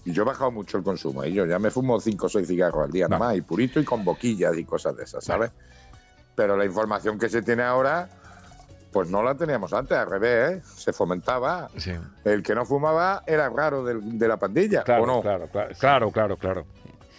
Y 0.06 0.12
yo 0.14 0.24
he 0.24 0.25
bajado 0.25 0.50
mucho 0.52 0.78
el 0.78 0.84
consumo. 0.84 1.24
Y 1.25 1.34
yo 1.34 1.46
ya 1.46 1.60
me 1.60 1.70
fumo 1.70 2.00
5 2.00 2.25
o 2.25 2.30
6 2.30 2.48
cigarros 2.48 2.84
al 2.86 2.92
día, 2.92 3.08
nada 3.08 3.20
más, 3.25 3.36
y 3.36 3.42
purito 3.42 3.80
y 3.80 3.84
con 3.84 4.04
boquillas 4.06 4.58
y 4.58 4.64
cosas 4.66 4.96
de 4.98 5.04
esas, 5.04 5.24
¿sabes? 5.25 5.52
Pero 6.36 6.58
la 6.58 6.66
información 6.66 7.20
que 7.20 7.30
se 7.30 7.42
tiene 7.44 7.62
ahora, 7.64 8.10
pues 8.96 9.10
no 9.10 9.22
la 9.22 9.36
teníamos 9.36 9.74
antes, 9.74 9.98
al 9.98 10.10
revés, 10.10 10.52
¿eh? 10.54 10.62
Se 10.78 10.94
fomentaba. 10.94 11.70
Sí. 11.75 11.92
El 12.24 12.42
que 12.42 12.56
no 12.56 12.64
fumaba 12.66 13.24
era 13.28 13.50
raro 13.50 13.84
del- 13.84 14.18
de, 14.18 14.25
la 14.25 14.38
pandilla, 14.38 14.80
¿o 14.80 14.84
Claro, 14.86 15.06
no? 15.06 15.22
claro, 15.22 15.50
claro, 15.52 15.75
claro, 15.78 16.12
claro, 16.12 16.38
claro. 16.38 16.66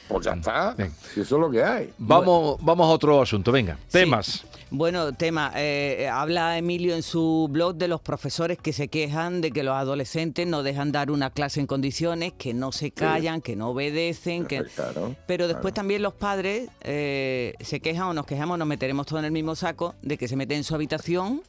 Pues 0.08 0.24
ya 0.24 0.32
está. 0.32 0.74
Eso 0.78 1.20
es 1.20 1.30
lo 1.30 1.50
que 1.50 1.62
hay. 1.62 1.92
Vamos, 1.98 2.56
vamos 2.62 2.86
a 2.86 2.90
otro 2.92 3.20
asunto, 3.20 3.52
venga. 3.52 3.76
Temas. 3.90 4.46
Bueno, 4.70 5.12
tema, 5.12 5.52
eh, 5.54 6.08
habla 6.10 6.56
Emilio 6.56 6.94
en 6.94 7.02
su 7.02 7.46
blog 7.50 7.74
de 7.76 7.88
los 7.88 8.00
profesores 8.00 8.56
que 8.56 8.72
se 8.72 8.88
quejan 8.88 9.42
de 9.42 9.50
que 9.52 9.62
los 9.62 9.74
adolescentes 9.74 10.46
no 10.46 10.62
dejan 10.62 10.92
dar 10.92 11.10
una 11.10 11.28
clase 11.28 11.60
en 11.60 11.66
condiciones, 11.66 12.32
que 12.38 12.54
no 12.54 12.72
se 12.72 12.90
callan, 12.90 13.42
que 13.42 13.54
no 13.54 13.68
obedecen, 13.68 14.46
que... 14.46 14.64
Claro, 14.64 15.14
Pero 15.26 15.46
después 15.46 15.72
claro. 15.72 15.74
también 15.74 16.02
los 16.02 16.14
padres 16.14 16.70
eh, 16.80 17.52
se 17.60 17.80
quejan 17.80 18.04
o 18.08 18.14
nos 18.14 18.24
quejamos, 18.24 18.58
nos 18.58 18.66
meteremos 18.66 19.04
todos 19.06 19.20
en 19.20 19.26
el 19.26 19.32
mismo 19.32 19.54
saco 19.54 19.94
de 20.00 20.16
que 20.16 20.26
se 20.26 20.36
meten 20.36 20.56
en 20.58 20.64
su 20.64 20.74
habitación 20.74 21.42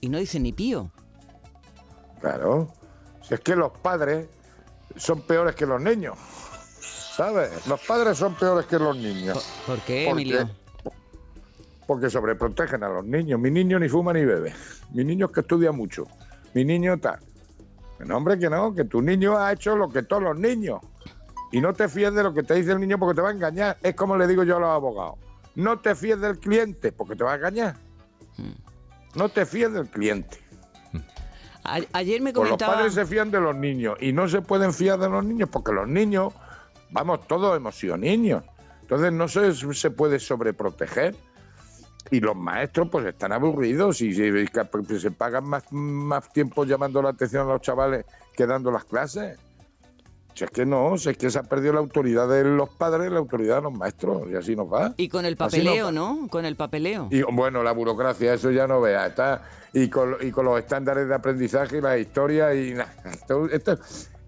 y 0.00 0.08
no 0.08 0.18
dicen 0.18 0.42
ni 0.42 0.52
pío. 0.52 0.90
Claro. 2.20 2.72
Si 3.22 3.34
es 3.34 3.40
que 3.40 3.56
los 3.56 3.72
padres 3.78 4.28
son 4.96 5.22
peores 5.22 5.54
que 5.54 5.66
los 5.66 5.80
niños. 5.80 6.16
¿Sabes? 6.80 7.66
Los 7.66 7.80
padres 7.80 8.16
son 8.16 8.34
peores 8.34 8.66
que 8.66 8.78
los 8.78 8.96
niños. 8.96 9.44
¿Por, 9.66 9.76
por 9.76 9.84
qué, 9.84 10.04
¿Por 10.08 10.12
Emilio? 10.12 10.48
Porque 11.86 12.10
sobreprotegen 12.10 12.82
a 12.84 12.88
los 12.88 13.04
niños. 13.04 13.40
Mi 13.40 13.50
niño 13.50 13.78
ni 13.78 13.88
fuma 13.88 14.12
ni 14.12 14.24
bebe. 14.24 14.54
Mi 14.92 15.04
niño 15.04 15.26
es 15.26 15.32
que 15.32 15.40
estudia 15.40 15.72
mucho. 15.72 16.06
Mi 16.54 16.64
niño 16.64 16.98
tal. 16.98 17.18
No, 18.00 18.16
hombre, 18.16 18.38
que 18.38 18.48
no, 18.48 18.74
que 18.74 18.84
tu 18.84 19.02
niño 19.02 19.36
ha 19.36 19.52
hecho 19.52 19.76
lo 19.76 19.88
que 19.88 20.02
todos 20.02 20.22
los 20.22 20.38
niños. 20.38 20.80
Y 21.50 21.60
no 21.60 21.72
te 21.72 21.88
fíes 21.88 22.12
de 22.14 22.22
lo 22.22 22.32
que 22.32 22.42
te 22.42 22.54
dice 22.54 22.72
el 22.72 22.80
niño 22.80 22.98
porque 22.98 23.16
te 23.16 23.22
va 23.22 23.30
a 23.30 23.32
engañar. 23.32 23.78
Es 23.82 23.94
como 23.94 24.16
le 24.16 24.26
digo 24.26 24.44
yo 24.44 24.56
a 24.56 24.60
los 24.60 24.68
abogados. 24.68 25.16
No 25.56 25.80
te 25.80 25.94
fíes 25.94 26.20
del 26.20 26.38
cliente 26.38 26.92
porque 26.92 27.16
te 27.16 27.24
va 27.24 27.32
a 27.32 27.36
engañar. 27.36 27.76
No 29.18 29.28
te 29.28 29.44
fíes 29.44 29.72
del 29.72 29.88
cliente. 29.88 30.38
A- 31.64 31.80
ayer 31.92 32.20
me 32.22 32.32
Pues 32.32 32.48
los 32.48 32.56
comentaba... 32.56 32.76
padres 32.76 32.94
se 32.94 33.04
fían 33.04 33.30
de 33.30 33.40
los 33.40 33.54
niños 33.56 33.98
y 34.00 34.12
no 34.12 34.28
se 34.28 34.40
pueden 34.40 34.72
fiar 34.72 34.98
de 34.98 35.08
los 35.08 35.24
niños 35.24 35.48
porque 35.50 35.72
los 35.72 35.88
niños, 35.88 36.32
vamos, 36.90 37.26
todos 37.26 37.56
hemos 37.56 37.74
sido 37.76 37.96
niños. 37.96 38.44
Entonces 38.82 39.12
no 39.12 39.28
se, 39.28 39.52
se 39.52 39.90
puede 39.90 40.18
sobreproteger. 40.18 41.14
Y 42.10 42.20
los 42.20 42.34
maestros 42.36 42.88
pues 42.90 43.04
están 43.04 43.32
aburridos 43.32 44.00
y 44.00 44.14
se, 44.14 44.28
y 44.28 44.98
se 45.00 45.10
pagan 45.10 45.44
más, 45.44 45.64
más 45.72 46.32
tiempo 46.32 46.64
llamando 46.64 47.02
la 47.02 47.10
atención 47.10 47.46
a 47.46 47.52
los 47.52 47.60
chavales 47.60 48.06
que 48.34 48.46
dando 48.46 48.70
las 48.70 48.84
clases. 48.84 49.38
Si 50.38 50.44
es 50.44 50.52
que 50.52 50.64
no, 50.64 50.96
si 50.96 51.08
es 51.08 51.18
que 51.18 51.30
se 51.30 51.40
ha 51.40 51.42
perdido 51.42 51.72
la 51.72 51.80
autoridad 51.80 52.28
de 52.28 52.44
los 52.44 52.68
padres, 52.68 53.10
la 53.10 53.18
autoridad 53.18 53.56
de 53.56 53.62
los 53.62 53.72
maestros, 53.72 54.22
y 54.30 54.36
así 54.36 54.54
nos 54.54 54.72
va. 54.72 54.94
Y 54.96 55.08
con 55.08 55.24
el 55.24 55.36
papeleo. 55.36 55.90
¿no? 55.90 56.28
Con 56.30 56.44
el 56.44 56.54
papeleo. 56.54 57.08
Y 57.10 57.22
bueno, 57.22 57.64
la 57.64 57.72
burocracia, 57.72 58.34
eso 58.34 58.52
ya 58.52 58.68
no 58.68 58.80
vea, 58.80 59.08
está. 59.08 59.42
Y 59.72 59.88
con, 59.88 60.14
y 60.20 60.30
con 60.30 60.44
los 60.44 60.60
estándares 60.60 61.08
de 61.08 61.14
aprendizaje 61.16 61.78
y 61.78 61.80
la 61.80 61.98
historia 61.98 62.54
y 62.54 62.72
nada. 62.72 62.94
Esto, 63.10 63.46
esto, 63.46 63.78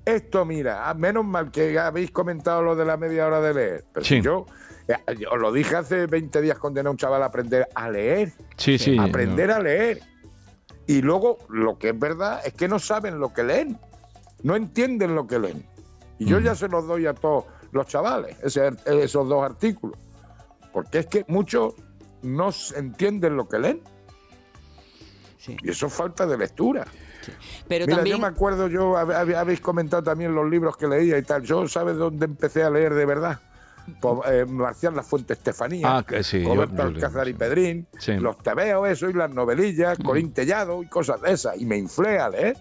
esto, 0.05 0.45
mira, 0.45 0.91
ah, 0.91 0.95
menos 0.95 1.25
mal 1.25 1.53
que 1.53 1.79
habéis 1.79 2.11
comentado 2.11 2.61
lo 2.63 2.75
de 2.75 2.87
la 2.87 2.97
media 2.97 3.29
hora 3.29 3.41
de 3.41 3.55
leer. 3.55 3.85
Pero 3.93 4.05
Sí. 4.05 4.21
yo, 4.21 4.47
eh, 4.89 4.97
yo 5.17 5.31
os 5.31 5.39
lo 5.39 5.53
dije 5.53 5.77
hace 5.77 6.07
20 6.07 6.41
días 6.41 6.59
cuando 6.59 6.81
a 6.81 6.91
un 6.91 6.97
chaval 6.97 7.23
a 7.23 7.27
aprender 7.27 7.69
a 7.73 7.89
leer. 7.89 8.33
Sí, 8.57 8.79
sí. 8.79 8.99
aprender 8.99 9.53
a 9.53 9.61
leer. 9.61 10.01
Y 10.89 11.03
luego, 11.03 11.39
lo 11.49 11.79
que 11.79 11.91
es 11.91 11.99
verdad 12.01 12.41
es 12.45 12.53
que 12.55 12.67
no 12.67 12.81
saben 12.81 13.21
lo 13.21 13.33
que 13.33 13.45
leen. 13.45 13.79
No 14.43 14.57
entienden 14.57 15.15
lo 15.15 15.29
que 15.29 15.39
leen. 15.39 15.71
Y 16.21 16.27
yo 16.27 16.39
ya 16.39 16.55
se 16.55 16.69
los 16.69 16.87
doy 16.87 17.07
a 17.07 17.15
todos 17.15 17.45
los 17.73 17.87
chavales, 17.87 18.37
ese- 18.43 18.71
esos 18.87 19.29
dos 19.29 19.43
artículos. 19.43 19.99
Porque 20.73 20.99
es 21.01 21.07
que 21.07 21.25
muchos 21.29 21.75
no 22.23 22.51
entienden 22.77 23.37
lo 23.37 23.49
que 23.49 23.59
leen. 23.59 23.81
Sí. 25.39 25.57
Y 25.63 25.71
eso 25.71 25.87
es 25.87 25.93
falta 25.95 26.27
de 26.27 26.37
lectura. 26.37 26.87
Pero 27.69 27.87
Mira, 27.87 27.97
también... 27.97 28.17
yo 28.17 28.21
me 28.23 28.29
acuerdo, 28.29 28.69
yo 28.69 28.93
hab- 28.95 29.15
hab- 29.15 29.35
habéis 29.37 29.61
comentado 29.61 30.03
también 30.03 30.35
los 30.35 30.49
libros 30.49 30.77
que 30.77 30.87
leía 30.87 31.17
y 31.19 31.23
tal. 31.23 31.43
Yo, 31.43 31.67
¿sabes 31.69 31.97
dónde 31.97 32.27
empecé 32.27 32.63
a 32.63 32.71
leer 32.71 32.95
de 32.95 33.07
verdad? 33.07 33.41
Por, 34.01 34.23
eh, 34.31 34.45
Marcial 34.45 34.95
La 34.95 35.03
Fuente 35.03 35.33
Estefanía. 35.33 35.97
Ah, 35.99 36.05
que 36.07 36.23
sí. 36.23 36.45
Roberto 36.45 36.77
yo- 36.77 36.83
Alcázar 36.83 37.27
y 37.29 37.35
Pedrín, 37.35 37.87
Sí. 37.99 38.13
los 38.19 38.37
tebeos, 38.39 38.87
eso, 38.89 39.09
y 39.09 39.15
las 39.15 39.31
novelillas, 39.31 39.99
Corín 39.99 40.33
Tellado 40.33 40.83
y 40.83 40.87
cosas 40.87 41.21
de 41.23 41.33
esas. 41.33 41.59
Y 41.59 41.65
me 41.65 41.79
inflé 41.79 42.19
a 42.19 42.29
leer. 42.29 42.57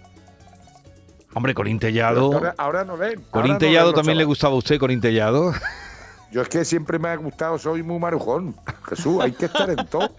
Hombre, 1.34 1.54
Corín 1.54 1.80
Tellado. 1.80 2.34
Ahora, 2.34 2.56
ahora 2.58 2.84
no 2.84 2.94
ahora 2.94 3.10
Corín 3.32 3.58
Tellado 3.58 3.94
también 3.94 4.18
le 4.18 4.24
gustaba 4.24 4.54
a 4.54 4.58
usted, 4.58 4.78
Corín 4.80 5.00
Tellado. 5.02 5.54
Yo 6.32 6.44
es 6.44 6.48
que 6.50 6.64
siempre 6.64 7.00
me 7.00 7.10
ha 7.10 7.16
gustado, 7.16 7.58
soy 7.58 7.82
muy 7.82 7.98
marujón. 7.98 8.56
Jesús, 8.88 9.20
hay 9.20 9.32
que 9.32 9.46
estar 9.46 9.68
en 9.70 9.84
todo. 9.88 10.12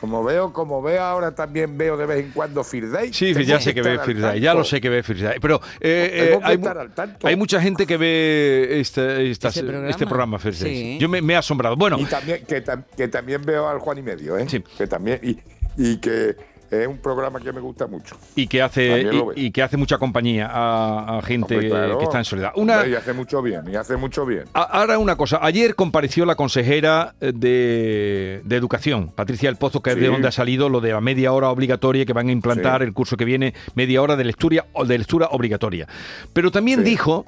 Como 0.00 0.24
veo, 0.24 0.50
como 0.52 0.80
veo 0.80 1.02
ahora 1.02 1.34
también 1.34 1.76
veo 1.76 1.98
de 1.98 2.06
vez 2.06 2.24
en 2.24 2.32
cuando 2.32 2.64
Firday. 2.64 3.12
Sí, 3.12 3.34
ya 3.44 3.60
sé 3.60 3.74
que 3.74 3.82
ve 3.82 3.98
Firday, 3.98 4.40
ya 4.40 4.54
lo 4.54 4.64
sé 4.64 4.80
que 4.80 4.88
ve 4.88 5.02
Firday. 5.02 5.38
Pero 5.40 5.60
eh, 5.80 6.10
eh, 6.32 6.38
que 6.38 6.44
hay, 6.46 6.54
estar 6.56 6.74
mu- 6.74 6.80
al 6.80 6.94
tanto. 6.94 7.26
hay 7.26 7.36
mucha 7.36 7.60
gente 7.60 7.86
que 7.86 7.98
ve 7.98 8.80
este, 8.80 9.34
programa. 9.62 9.88
este 9.90 10.06
programa, 10.06 10.38
Firday. 10.38 10.74
Sí. 10.74 10.98
Yo 10.98 11.08
me, 11.10 11.20
me 11.20 11.34
he 11.34 11.36
asombrado. 11.36 11.76
Bueno, 11.76 11.98
Y 11.98 12.06
también, 12.06 12.44
que, 12.46 12.64
que 12.96 13.08
también 13.08 13.42
veo 13.44 13.68
al 13.68 13.78
Juan 13.80 13.98
y 13.98 14.02
Medio, 14.02 14.38
¿eh? 14.38 14.46
Sí. 14.48 14.64
Que 14.78 14.86
también, 14.86 15.20
y, 15.22 15.38
y 15.76 15.98
que 15.98 16.34
es 16.70 16.86
un 16.86 16.98
programa 16.98 17.40
que 17.40 17.52
me 17.52 17.60
gusta 17.60 17.86
mucho. 17.86 18.16
y 18.36 18.46
que 18.46 18.62
hace 18.62 19.06
y, 19.36 19.50
que 19.50 19.62
hace 19.62 19.76
mucha 19.76 19.98
compañía 19.98 20.48
a, 20.52 21.18
a 21.18 21.22
gente 21.22 21.54
Hombre, 21.54 21.68
claro. 21.70 21.98
que 21.98 22.04
está 22.04 22.18
en 22.18 22.24
soledad. 22.24 22.52
Una, 22.56 22.86
Y 22.86 22.94
hace 22.94 23.12
mucho 23.12 23.42
bien, 23.42 23.62
y 23.70 23.76
hace 23.76 23.96
mucho 23.96 24.26
bien. 24.26 24.44
A- 24.54 24.62
Ahora 24.62 24.98
una 24.98 25.16
cosa, 25.16 25.38
ayer 25.42 25.74
compareció 25.74 26.24
la 26.26 26.34
consejera 26.34 27.14
eh, 27.20 27.32
de, 27.34 28.40
de 28.44 28.56
Educación, 28.56 29.10
Patricia 29.14 29.48
del 29.48 29.56
Pozo, 29.56 29.80
que 29.82 29.90
es 29.90 29.96
de 29.96 30.06
donde 30.08 30.28
ha 30.28 30.32
salido 30.32 30.68
lo 30.68 30.80
de 30.80 30.92
la 30.92 31.00
media 31.00 31.32
hora 31.32 31.50
obligatoria 31.50 32.04
que 32.04 32.12
van 32.12 32.28
a 32.28 32.32
implantar 32.32 32.80
Sí. 32.80 32.86
el 32.86 32.92
curso 32.92 33.16
que 33.16 33.24
viene, 33.24 33.54
media 33.74 34.02
hora 34.02 34.16
de 34.16 34.24
lectura, 34.24 34.64
o 34.72 34.84
de 34.84 34.98
lectura 34.98 35.28
obligatoria. 35.30 35.86
Pero 36.32 36.50
también 36.50 36.80
Sí. 36.80 36.90
dijo 36.90 37.24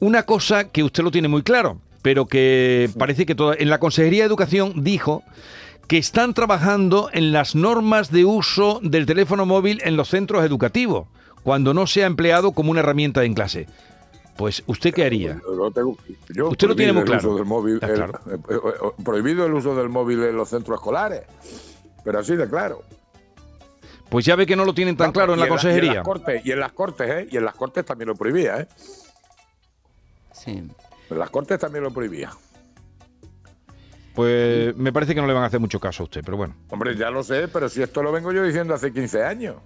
una 0.00 0.22
cosa 0.24 0.68
que 0.70 0.82
usted 0.82 1.02
lo 1.02 1.10
tiene 1.10 1.28
muy 1.28 1.42
claro, 1.42 1.78
pero 2.02 2.26
que 2.26 2.88
parece 2.98 3.26
que 3.26 3.34
toda- 3.34 3.56
en 3.58 3.68
la 3.68 3.78
Consejería 3.78 4.22
de 4.22 4.26
Educación 4.28 4.84
dijo 4.84 5.22
que 5.88 5.98
están 5.98 6.34
trabajando 6.34 7.08
en 7.12 7.32
las 7.32 7.54
normas 7.54 8.10
de 8.10 8.24
uso 8.24 8.80
del 8.82 9.06
teléfono 9.06 9.46
móvil 9.46 9.80
en 9.84 9.96
los 9.96 10.08
centros 10.08 10.44
educativos, 10.44 11.06
cuando 11.42 11.74
no 11.74 11.86
sea 11.86 12.06
empleado 12.06 12.52
como 12.52 12.70
una 12.72 12.80
herramienta 12.80 13.22
en 13.24 13.34
clase. 13.34 13.66
Pues, 14.36 14.62
¿usted 14.66 14.92
qué 14.92 15.04
haría? 15.04 15.40
Lo 15.56 15.70
tengo- 15.70 15.96
yo 16.28 16.48
Usted 16.50 16.68
lo 16.68 16.76
tiene 16.76 16.92
prohibido 16.92 16.94
muy 16.94 17.00
el 17.00 17.06
claro. 17.06 17.28
uso 17.28 17.36
del 17.38 17.46
móvil, 17.46 17.74
Está 17.74 17.86
el- 17.86 17.94
claro. 17.94 18.20
eh, 18.30 18.36
eh, 18.50 18.54
eh, 18.98 19.02
prohibido 19.04 19.46
el 19.46 19.54
uso 19.54 19.74
del 19.76 19.88
móvil 19.88 20.22
en 20.24 20.36
los 20.36 20.48
centros 20.50 20.78
escolares. 20.78 21.22
Pero 22.04 22.18
así 22.18 22.36
de 22.36 22.48
claro. 22.48 22.82
Pues 24.10 24.24
ya 24.26 24.36
ve 24.36 24.46
que 24.46 24.54
no 24.54 24.64
lo 24.64 24.74
tienen 24.74 24.96
tan 24.96 25.10
claro 25.12 25.32
en 25.32 25.38
y 25.38 25.40
la 25.40 25.46
y 25.46 25.48
en 25.48 25.54
consejería. 25.54 26.02
cortes, 26.02 26.44
y 26.44 26.52
en 26.52 26.60
las 26.60 26.72
cortes, 26.72 27.10
¿eh? 27.10 27.28
Y 27.30 27.36
en 27.38 27.44
las 27.44 27.54
cortes 27.54 27.84
también 27.84 28.08
lo 28.08 28.14
prohibía, 28.14 28.60
¿eh? 28.60 28.68
Sí. 30.32 30.50
En 31.10 31.18
las 31.18 31.30
cortes 31.30 31.58
también 31.58 31.82
lo 31.84 31.90
prohibía. 31.92 32.30
Pues 34.16 34.74
me 34.76 34.92
parece 34.92 35.14
que 35.14 35.20
no 35.20 35.26
le 35.26 35.34
van 35.34 35.42
a 35.44 35.46
hacer 35.46 35.60
mucho 35.60 35.78
caso 35.78 36.02
a 36.02 36.04
usted, 36.04 36.22
pero 36.24 36.38
bueno. 36.38 36.54
Hombre, 36.70 36.96
ya 36.96 37.10
lo 37.10 37.22
sé, 37.22 37.48
pero 37.48 37.68
si 37.68 37.82
esto 37.82 38.02
lo 38.02 38.10
vengo 38.12 38.32
yo 38.32 38.42
diciendo 38.42 38.72
hace 38.74 38.90
15 38.92 39.22
años. 39.22 39.56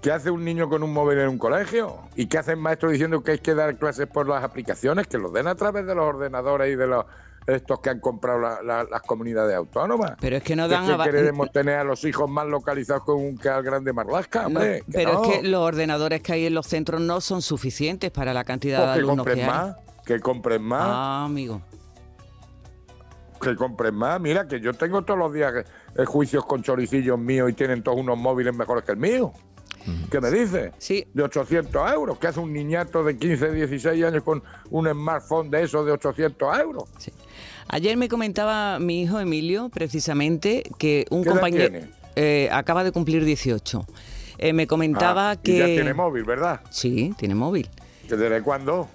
¿Qué 0.00 0.10
hace 0.10 0.30
un 0.30 0.44
niño 0.44 0.68
con 0.68 0.82
un 0.82 0.92
móvil 0.92 1.18
en 1.18 1.28
un 1.28 1.38
colegio? 1.38 1.98
¿Y 2.16 2.26
qué 2.26 2.38
hace 2.38 2.52
el 2.52 2.56
maestro 2.56 2.90
diciendo 2.90 3.22
que 3.22 3.32
hay 3.32 3.38
que 3.38 3.54
dar 3.54 3.76
clases 3.76 4.06
por 4.08 4.26
las 4.28 4.42
aplicaciones? 4.42 5.06
Que 5.06 5.18
los 5.18 5.32
den 5.32 5.46
a 5.46 5.54
través 5.54 5.86
de 5.86 5.94
los 5.94 6.04
ordenadores 6.06 6.72
y 6.72 6.76
de 6.76 6.86
los 6.88 7.04
estos 7.46 7.80
que 7.80 7.90
han 7.90 8.00
comprado 8.00 8.38
la- 8.40 8.62
la- 8.62 8.84
las 8.84 9.02
comunidades 9.02 9.54
autónomas. 9.56 10.12
Pero 10.20 10.36
es 10.36 10.42
que 10.42 10.56
no 10.56 10.64
¿Es 10.64 10.70
dan... 10.70 10.86
que 10.86 10.92
ava- 10.94 11.04
queremos 11.04 11.50
tener 11.52 11.76
a 11.76 11.84
los 11.84 12.02
hijos 12.04 12.30
más 12.30 12.46
localizados 12.46 13.02
con 13.04 13.16
un 13.16 13.36
que 13.36 13.48
al 13.48 13.62
grande 13.62 13.92
Marlasca? 13.92 14.42
No, 14.42 14.46
Hombre, 14.46 14.82
que 14.86 14.92
pero 14.92 15.12
no. 15.14 15.24
es 15.24 15.28
que 15.40 15.48
los 15.48 15.60
ordenadores 15.60 16.22
que 16.22 16.32
hay 16.32 16.46
en 16.46 16.54
los 16.54 16.66
centros 16.66 17.00
no 17.00 17.20
son 17.20 17.42
suficientes 17.42 18.10
para 18.10 18.32
la 18.32 18.44
cantidad 18.44 18.78
Pues 18.78 18.88
de 18.88 18.94
que 18.94 18.98
alumnos 19.00 19.26
que 19.26 19.30
compren 19.32 19.50
hay. 19.50 19.54
más, 19.54 19.76
que 20.06 20.20
compren 20.20 20.62
más, 20.62 20.82
Ah, 20.84 21.24
amigo. 21.26 21.60
Que 23.42 23.56
compren 23.56 23.94
más. 23.94 24.20
Mira, 24.20 24.46
que 24.48 24.60
yo 24.60 24.72
tengo 24.72 25.02
todos 25.02 25.18
los 25.18 25.32
días 25.34 25.52
eh, 25.96 26.04
juicios 26.06 26.44
con 26.46 26.62
choricillos 26.62 27.18
míos 27.18 27.50
y 27.50 27.52
tienen 27.54 27.82
todos 27.82 27.98
unos 27.98 28.16
móviles 28.18 28.54
mejores 28.54 28.84
que 28.84 28.92
el 28.92 28.98
mío. 28.98 29.32
¿Qué 30.10 30.20
me 30.20 30.30
dices? 30.30 30.70
Sí, 30.78 31.04
de 31.12 31.24
800 31.24 31.92
euros. 31.92 32.16
¿Qué 32.18 32.28
hace 32.28 32.38
un 32.38 32.52
niñato 32.52 33.02
de 33.02 33.16
15, 33.18 33.50
16 33.52 34.04
años 34.04 34.22
con 34.22 34.40
un 34.70 34.88
smartphone 34.88 35.50
de 35.50 35.64
esos 35.64 35.84
de 35.84 35.92
800 35.92 36.58
euros? 36.60 36.84
sí. 36.98 37.12
Ayer 37.68 37.96
me 37.96 38.08
comentaba 38.08 38.78
mi 38.78 39.02
hijo 39.02 39.18
Emilio, 39.18 39.70
precisamente, 39.70 40.62
que 40.78 41.06
un 41.10 41.22
¿Qué 41.22 41.28
edad 41.30 41.34
compañero 41.36 41.70
tiene? 41.70 41.90
eh, 42.16 42.48
acaba 42.52 42.84
de 42.84 42.92
cumplir 42.92 43.24
18. 43.24 43.86
Eh, 44.38 44.52
me 44.52 44.66
comentaba 44.66 45.30
Ah, 45.30 45.36
que... 45.36 45.52
Y 45.52 45.58
ya 45.58 45.64
tiene 45.66 45.94
móvil, 45.94 46.24
¿verdad? 46.24 46.60
Sí, 46.70 47.14
tiene 47.16 47.34
móvil. 47.34 47.70
¿Que 48.08 48.16
¿Desde 48.16 48.42
cuándo? 48.42 48.88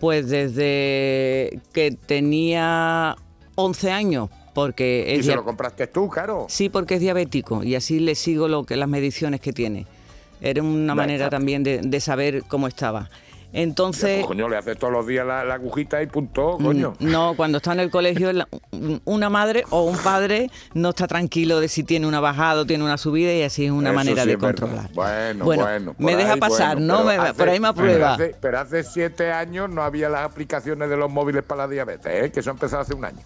Pues 0.00 0.28
desde 0.30 1.60
que 1.74 1.90
tenía 2.06 3.14
11 3.56 3.90
años, 3.92 4.28
porque 4.54 5.16
Y 5.18 5.22
se 5.22 5.34
lo 5.34 5.44
compraste 5.44 5.86
tú, 5.86 6.08
claro. 6.08 6.46
sí, 6.48 6.68
porque 6.68 6.94
es 6.94 7.00
diabético 7.00 7.62
y 7.64 7.74
así 7.74 8.00
le 8.00 8.14
sigo 8.14 8.48
lo 8.48 8.64
que 8.64 8.76
las 8.76 8.88
mediciones 8.88 9.40
que 9.40 9.52
tiene. 9.52 9.86
Era 10.40 10.62
una 10.62 10.94
manera 10.94 11.30
también 11.30 11.62
de, 11.62 11.78
de 11.78 12.00
saber 12.00 12.42
cómo 12.48 12.66
estaba. 12.68 13.08
Entonces... 13.56 14.16
Pues, 14.16 14.26
coño, 14.26 14.48
le 14.48 14.56
haces 14.56 14.76
todos 14.76 14.92
los 14.92 15.06
días 15.06 15.24
la, 15.24 15.44
la 15.44 15.54
agujita 15.54 16.02
y 16.02 16.06
punto, 16.08 16.58
coño. 16.60 16.94
Mm, 16.98 17.10
No, 17.10 17.34
cuando 17.36 17.58
está 17.58 17.72
en 17.72 17.78
el 17.80 17.88
colegio, 17.90 18.32
una 19.04 19.30
madre 19.30 19.62
o 19.70 19.82
un 19.84 19.96
padre 19.96 20.50
no 20.74 20.88
está 20.90 21.06
tranquilo 21.06 21.60
de 21.60 21.68
si 21.68 21.84
tiene 21.84 22.08
una 22.08 22.18
bajada 22.18 22.62
o 22.62 22.66
tiene 22.66 22.82
una 22.82 22.98
subida 22.98 23.32
y 23.32 23.42
así 23.42 23.64
es 23.66 23.70
una 23.70 23.90
Eso 23.90 23.96
manera 23.96 24.24
sí 24.24 24.30
de 24.30 24.38
controlar. 24.38 24.90
Bueno, 24.92 25.44
bueno. 25.44 25.94
me 25.98 26.16
deja 26.16 26.36
pasar, 26.36 26.78
bueno, 26.78 26.94
¿no? 26.94 27.06
pero 27.06 27.22
Me- 27.22 27.28
hace- 27.28 27.34
por 27.38 27.48
ahí 27.48 27.60
me 27.60 27.72
pero 27.72 27.86
aprueba. 27.86 28.14
hace- 28.14 28.34
Pero 28.40 28.58
hace 28.58 28.82
siete 28.82 29.30
años 29.30 29.70
no 29.70 29.82
había 29.82 30.08
las 30.08 30.22
aplicaciones 30.24 30.90
de 30.90 30.96
los 30.96 31.08
móviles 31.10 31.44
para 31.44 31.66
la 31.66 31.72
diabetes, 31.72 32.24
¿eh? 32.24 32.32
que 32.32 32.40
eso 32.40 32.50
ha 32.50 32.54
empezado 32.54 32.82
hace 32.82 32.94
un 32.94 33.04
año. 33.04 33.20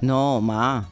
No, 0.00 0.40
más. 0.40 0.86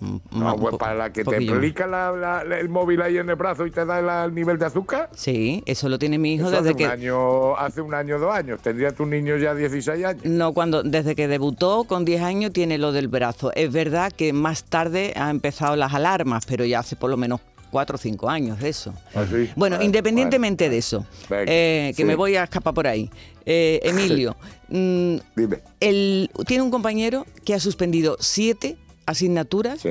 Mm, 0.00 0.16
No, 0.38 0.56
pues 0.56 0.76
para 0.76 0.94
la 0.94 1.12
que 1.12 1.20
te 1.24 1.24
poquillo 1.30 1.56
aplica 1.56 1.86
la- 1.86 2.12
la- 2.12 2.42
la- 2.44 2.58
el 2.58 2.68
móvil 2.70 3.02
ahí 3.02 3.18
en 3.18 3.28
el 3.28 3.36
brazo 3.36 3.66
y 3.66 3.70
te 3.70 3.84
da 3.84 4.24
el 4.24 4.34
nivel 4.34 4.58
de 4.58 4.64
azúcar. 4.64 5.10
Sí, 5.14 5.62
eso 5.66 5.88
lo 5.90 5.98
tiene 5.98 6.16
mi 6.16 6.34
hijo 6.34 6.44
Eso 6.48 6.52
desde 6.62 6.70
hace, 6.70 6.76
que... 6.78 6.84
un 6.86 6.90
año, 6.90 7.56
hace 7.56 7.80
un 7.82 7.92
año, 7.92 8.18
dos 8.18 8.32
años. 8.34 8.60
Tendría 8.62 8.92
tu 8.92 9.04
niño 9.04 9.36
ya 9.36 9.54
16 9.54 10.04
años. 10.06 10.24
No, 10.24 10.54
cuando 10.54 10.82
desde 10.82 11.14
que 11.14 11.28
debutó 11.28 11.84
con 11.84 12.06
10 12.06 12.22
años 12.22 12.52
tiene 12.52 12.78
lo 12.78 12.92
del 12.92 13.08
brazo. 13.08 13.52
Es 13.54 13.70
verdad 13.72 14.10
que 14.10 14.32
más 14.32 14.64
tarde 14.64 15.12
ha 15.16 15.28
empezado 15.28 15.76
las 15.76 15.92
alarmas, 15.92 16.46
pero 16.46 16.64
ya 16.64 16.78
hace 16.78 16.96
por 16.96 17.10
lo 17.10 17.18
menos 17.18 17.40
4 17.70 17.94
o 17.94 17.98
5 17.98 18.28
años 18.28 18.58
de 18.60 18.68
eso. 18.68 18.92
Así. 19.14 19.50
Bueno, 19.56 19.80
independientemente 19.82 20.64
bueno. 20.64 20.72
de 20.72 20.78
eso, 20.78 21.06
eh, 21.30 21.92
que 21.96 22.02
sí. 22.02 22.04
me 22.04 22.14
voy 22.14 22.36
a 22.36 22.44
escapar 22.44 22.74
por 22.74 22.86
ahí. 22.86 23.10
Eh, 23.46 23.80
Emilio, 23.84 24.36
mm, 24.68 25.16
Dime. 25.36 25.60
él 25.80 26.30
tiene 26.46 26.62
un 26.62 26.70
compañero 26.70 27.26
que 27.44 27.54
ha 27.54 27.60
suspendido 27.60 28.16
siete 28.20 28.76
asignaturas. 29.06 29.80
Sí. 29.80 29.90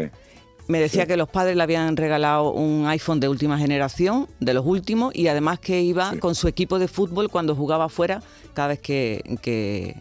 Me 0.68 0.80
decía 0.80 1.08
que 1.08 1.18
los 1.18 1.28
padres 1.28 1.56
le 1.56 1.64
habían 1.64 1.98
regalado 1.98 2.52
un 2.52 2.86
iPhone 2.86 3.20
de 3.20 3.28
última 3.28 3.58
generación, 3.58 4.28
de 4.40 4.54
los 4.54 4.64
últimos, 4.64 5.16
y 5.16 5.28
además 5.28 5.58
que 5.60 5.82
iba 5.82 6.16
con 6.20 6.36
su 6.36 6.48
equipo 6.48 6.78
de 6.78 6.88
fútbol 6.88 7.32
cuando 7.32 7.56
jugaba 7.56 7.86
afuera, 7.86 8.22
cada 8.54 8.68
vez 8.68 8.80
que, 8.80 9.24
que, 9.42 9.96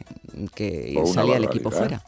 salía 1.07 1.39
el 1.39 1.45
equipo 1.45 1.71
fuera. 1.71 2.05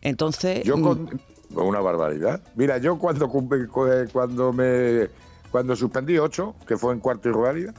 Entonces, 0.00 0.62
Yo 0.62 0.76
mm, 0.76 0.82
con 0.82 1.20
una 1.54 1.80
barbaridad. 1.80 2.40
Mira, 2.54 2.78
yo 2.78 2.98
cuando 2.98 3.28
cum- 3.28 3.48
cu- 3.68 3.88
cuando 4.12 4.52
me 4.52 5.08
cuando 5.50 5.76
suspendí 5.76 6.16
ocho, 6.18 6.54
que 6.66 6.76
fue 6.78 6.94
en 6.94 7.00
cuarto 7.00 7.28
y 7.28 7.32
reválida, 7.32 7.74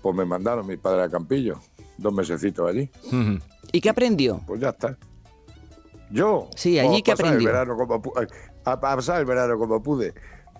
pues 0.00 0.14
me 0.14 0.24
mandaron 0.24 0.66
mis 0.66 0.78
padres 0.78 1.06
a 1.06 1.10
Campillo, 1.10 1.58
dos 1.96 2.12
mesecitos 2.12 2.68
allí. 2.70 2.88
¿y 3.72 3.80
qué 3.80 3.90
aprendió? 3.90 4.40
Pues 4.46 4.60
ya 4.60 4.68
está. 4.70 4.96
Yo. 6.10 6.48
Sí, 6.54 6.78
allí 6.78 7.02
que 7.02 7.12
como 7.76 8.00
pu- 8.00 8.28
a, 8.64 8.72
a 8.72 8.80
pasar 8.80 9.20
el 9.20 9.26
verano 9.26 9.58
como 9.58 9.82
pude. 9.82 10.14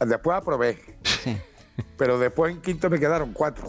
Después 0.04 0.36
aprobé, 0.36 0.78
Sí. 1.04 1.36
pero 1.96 2.18
después 2.18 2.54
en 2.54 2.60
quinto 2.60 2.90
me 2.90 2.98
quedaron 3.00 3.32
cuatro. 3.32 3.66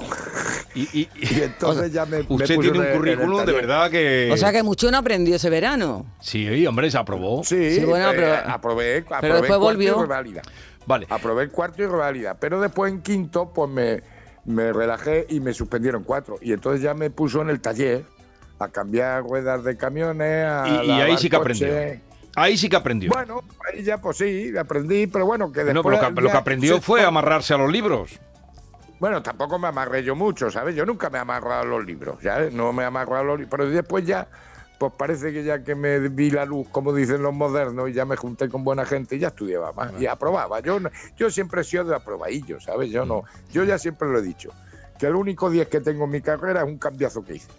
Y, 0.76 0.82
y- 1.02 1.10
Y 1.16 1.42
entonces 1.42 1.92
ya 1.92 2.06
me. 2.06 2.20
usted 2.28 2.58
tiene 2.60 2.80
un 2.80 2.86
currículum 2.98 3.46
de 3.46 3.54
verdad 3.54 3.90
que... 3.90 4.30
O 4.32 4.38
sea 4.38 4.52
que 4.52 4.64
mucho 4.64 4.90
no 4.92 4.98
aprendió 4.98 5.36
ese 5.36 5.50
verano. 5.50 6.06
Sí, 6.22 6.66
hombre, 6.68 6.90
se 6.92 6.98
aprobó. 6.98 7.44
Sí, 7.44 7.72
Sí, 7.72 7.86
bueno, 7.86 8.12
eh, 8.12 8.36
aprobé, 8.46 8.98
aprobé 9.00 9.04
pero 9.22 9.34
después 9.36 9.50
cuarto 9.50 9.60
volvió. 9.60 9.98
y 9.98 10.02
reválida. 10.02 10.42
Vale. 10.86 11.08
Aprobé 11.10 11.44
el 11.44 11.50
cuarto 11.52 11.84
y 11.84 11.86
reválida, 11.86 12.36
pero 12.36 12.60
después 12.62 12.92
en 12.92 13.02
quinto 13.02 13.52
pues 13.54 13.70
me, 13.70 14.02
me 14.46 14.72
relajé 14.74 15.26
y 15.30 15.40
me 15.40 15.54
suspendieron 15.54 16.04
cuatro. 16.04 16.38
Y 16.42 16.54
entonces 16.54 16.82
ya 16.82 16.94
me 16.94 17.10
puso 17.10 17.42
en 17.42 17.50
el 17.50 17.62
taller 17.62 18.04
a 18.60 18.68
cambiar 18.70 19.24
ruedas 19.24 19.64
de 19.64 19.78
camiones, 19.78 20.46
a 20.46 20.66
Y- 20.84 20.88
y 20.88 20.92
ahí 20.92 21.18
sí 21.18 21.30
que 21.30 21.36
aprendió. 21.36 21.68
Ahí 22.36 22.58
sí 22.58 22.70
que 22.70 22.76
aprendió. 22.76 23.12
Bueno, 23.12 23.42
ahí 23.72 23.84
ya 23.84 23.98
pues 24.00 24.18
sí, 24.18 24.52
aprendí, 24.58 25.08
pero 25.08 25.26
bueno, 25.26 25.52
que 25.52 25.64
después... 25.64 25.74
no, 25.76 25.82
pero 25.84 25.96
lo 25.96 26.16
que, 26.16 26.22
lo 26.22 26.28
que 26.28 26.34
ya 26.34 26.40
aprendió 26.40 26.76
se- 26.76 26.82
fue 26.82 27.04
amarrarse 27.04 27.54
a 27.54 27.58
los 27.58 27.72
libros. 27.72 28.20
Bueno, 29.00 29.24
tampoco 29.24 29.58
me 29.58 29.68
amarré 29.70 30.04
yo 30.04 30.16
mucho, 30.16 30.52
¿sabes? 30.52 30.76
Yo 30.76 30.86
nunca 30.86 31.10
me 31.10 31.18
he 31.18 31.22
amarrado 31.22 31.62
a 31.62 31.66
los 31.66 31.86
libros, 31.86 32.18
¿sabes? 32.22 32.54
No 32.54 32.74
me 32.74 32.84
he 32.84 32.86
amarrado 32.86 33.22
a 33.22 33.24
los 33.24 33.40
libros, 33.40 33.52
pero 33.52 33.70
después 33.70 34.06
ya, 34.06 34.28
pues 34.78 34.92
parece 34.98 35.32
que 35.32 35.44
ya 35.44 35.64
que 35.64 35.74
me 35.74 36.00
vi 36.10 36.30
la 36.32 36.44
luz, 36.44 36.68
como 36.70 36.94
dicen 36.94 37.22
los 37.22 37.34
modernos, 37.34 37.90
y 37.90 37.94
ya 37.94 38.04
me 38.06 38.18
junté 38.18 38.50
con 38.50 38.64
buena 38.66 38.86
gente 38.86 39.16
y 39.16 39.20
ya 39.20 39.30
estudiaba 39.30 39.72
más 39.72 39.94
y 40.00 40.06
aprobaba. 40.06 40.60
Yo, 40.60 40.80
yo 41.16 41.30
siempre 41.30 41.62
he 41.62 41.64
sido 41.64 41.86
de 41.86 41.96
aprobadillo, 41.96 42.60
¿sabes? 42.60 42.90
Yo 42.92 43.06
no, 43.06 43.24
yo 43.52 43.64
ya 43.64 43.78
siempre 43.78 44.10
lo 44.10 44.20
he 44.20 44.22
dicho, 44.22 44.52
que 44.98 45.08
el 45.08 45.16
único 45.16 45.50
10 45.50 45.70
que 45.70 45.80
tengo 45.80 46.04
en 46.04 46.12
mi 46.12 46.22
carrera 46.22 46.62
es 46.62 46.68
un 46.68 46.78
cambiazo 46.78 47.24
que 47.24 47.36
hice. 47.36 47.50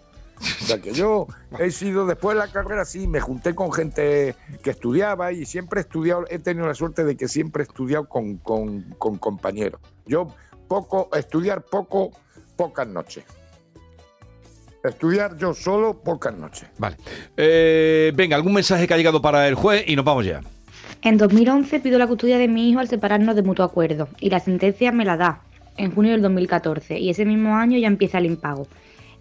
O 0.41 0.65
sea 0.65 0.81
que 0.81 0.93
yo 0.93 1.27
he 1.59 1.71
sido, 1.71 2.07
después 2.07 2.35
de 2.35 2.47
la 2.47 2.51
carrera, 2.51 2.85
sí, 2.85 3.07
me 3.07 3.21
junté 3.21 3.55
con 3.55 3.73
gente 3.73 4.35
que 4.63 4.71
estudiaba 4.71 5.33
y 5.33 5.45
siempre 5.45 5.81
he 5.81 5.83
estudiado, 5.83 6.25
he 6.31 6.39
tenido 6.39 6.67
la 6.67 6.75
suerte 6.75 7.05
de 7.05 7.17
que 7.17 7.29
siempre 7.29 7.63
he 7.63 7.67
estudiado 7.67 8.09
con, 8.09 8.39
con, 8.39 8.83
con 8.99 9.19
compañeros. 9.19 9.81
Yo 10.07 10.35
poco, 10.71 11.09
estudiar 11.17 11.63
poco, 11.63 12.13
pocas 12.57 12.87
noches. 12.87 13.25
Estudiar 14.85 15.37
yo 15.37 15.53
solo, 15.53 16.01
pocas 16.01 16.33
noches. 16.33 16.69
Vale. 16.79 16.97
Eh, 17.37 18.13
venga, 18.15 18.37
algún 18.37 18.55
mensaje 18.55 18.87
que 18.87 18.95
ha 18.95 18.97
llegado 18.97 19.21
para 19.21 19.49
el 19.49 19.57
juez 19.57 19.83
y 19.89 19.97
nos 19.97 20.05
vamos 20.05 20.25
ya. 20.25 20.41
En 21.03 21.19
2011 21.19 21.81
pido 21.81 21.99
la 21.99 22.07
custodia 22.07 22.39
de 22.39 22.47
mi 22.47 22.71
hijo 22.71 22.79
al 22.79 22.87
separarnos 22.87 23.35
de 23.35 23.43
mutuo 23.43 23.65
acuerdo 23.65 24.09
y 24.21 24.31
la 24.31 24.39
sentencia 24.39 24.93
me 24.93 25.05
la 25.05 25.17
da 25.17 25.43
en 25.77 25.91
junio 25.91 26.13
del 26.13 26.23
2014 26.23 27.01
y 27.01 27.11
ese 27.11 27.25
mismo 27.25 27.57
año 27.57 27.77
ya 27.77 27.89
empieza 27.89 28.19
el 28.19 28.27
impago. 28.27 28.69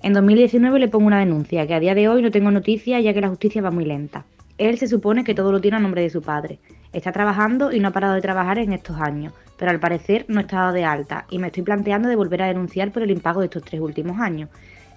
En 0.04 0.14
2019 0.14 0.78
le 0.78 0.88
pongo 0.88 1.08
una 1.08 1.20
denuncia 1.20 1.66
que 1.66 1.74
a 1.74 1.80
día 1.80 1.96
de 1.96 2.10
hoy 2.10 2.22
no 2.22 2.30
tengo 2.30 2.52
noticias 2.52 3.04
ya 3.04 3.12
que 3.12 3.22
la 3.22 3.30
justicia 3.30 3.64
va 3.64 3.72
muy 3.72 3.86
lenta. 3.86 4.24
Él 4.60 4.78
se 4.78 4.88
supone 4.88 5.24
que 5.24 5.34
todo 5.34 5.52
lo 5.52 5.62
tiene 5.62 5.78
a 5.78 5.80
nombre 5.80 6.04
de 6.04 6.12
su 6.12 6.22
padre. 6.22 6.60
Está 6.92 7.12
trabajando 7.12 7.72
y 7.72 7.80
no 7.80 7.90
ha 7.90 7.92
parado 7.92 8.16
de 8.16 8.22
trabajar 8.22 8.58
en 8.58 8.74
estos 8.74 9.00
años, 9.00 9.34
pero 9.58 9.72
al 9.72 9.80
parecer 9.80 10.26
no 10.28 10.42
está 10.42 10.58
dado 10.58 10.74
de 10.74 10.86
alta 10.86 11.26
y 11.30 11.38
me 11.38 11.48
estoy 11.48 11.64
planteando 11.64 12.10
de 12.10 12.16
volver 12.16 12.42
a 12.42 12.48
denunciar 12.48 12.92
por 12.92 13.04
el 13.04 13.12
impago 13.12 13.42
de 13.42 13.46
estos 13.46 13.64
tres 13.64 13.80
últimos 13.80 14.20
años. 14.20 14.50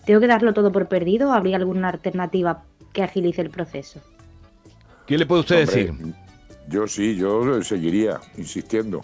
¿Tengo 0.07 0.21
que 0.21 0.27
darlo 0.27 0.55
todo 0.55 0.73
por 0.73 0.89
perdido 0.89 1.31
o 1.31 1.33
habría 1.33 1.57
alguna 1.57 1.91
alternativa 1.91 2.65
que 2.93 3.03
agilice 3.03 3.43
el 3.43 3.51
proceso? 3.51 4.01
¿Qué 5.07 5.19
le 5.19 5.27
puede 5.27 5.41
usted 5.41 5.61
Hombre, 5.61 5.77
decir? 5.77 6.15
Yo 6.69 6.87
sí, 6.87 7.17
yo 7.17 7.63
seguiría 7.63 8.21
insistiendo. 8.37 9.03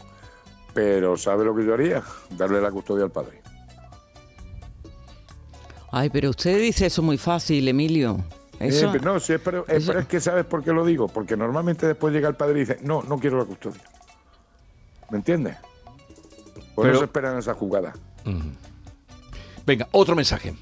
Pero 0.75 1.17
¿sabe 1.17 1.45
lo 1.45 1.55
que 1.55 1.65
yo 1.65 1.75
haría? 1.75 2.03
Darle 2.37 2.61
la 2.61 2.71
custodia 2.71 3.05
al 3.05 3.11
padre. 3.11 3.41
Ay, 5.91 6.11
pero 6.11 6.31
usted 6.31 6.61
dice 6.61 6.87
eso 6.87 7.03
muy 7.03 7.19
fácil, 7.19 7.67
Emilio. 7.67 8.25
Eso, 8.61 8.87
Eh, 8.87 8.89
pero 8.93 9.13
no, 9.15 9.21
sí, 9.21 9.35
pero, 9.43 9.61
eh, 9.69 9.77
eso- 9.77 9.89
pero 9.89 10.01
es 10.01 10.07
que 10.07 10.21
¿sabes 10.21 10.45
por 10.45 10.65
qué 10.65 10.73
lo 10.73 10.85
digo? 10.85 11.07
Porque 11.09 11.37
normalmente 11.37 11.87
después 11.87 12.13
llega 12.13 12.29
el 12.29 12.35
padre 12.35 12.57
y 12.57 12.61
dice, 12.61 12.79
no, 12.83 13.03
no 13.03 13.19
quiero 13.19 13.39
la 13.39 13.45
custodia. 13.45 13.83
¿Me 15.11 15.19
entiendes? 15.19 15.57
Pues 16.75 16.87
Pero- 16.89 16.99
se 16.99 17.05
esperan 17.05 17.39
esa 17.39 17.55
jugada. 17.55 17.93
Venga, 19.65 19.89
otro 19.93 20.15
mensaje. 20.17 20.55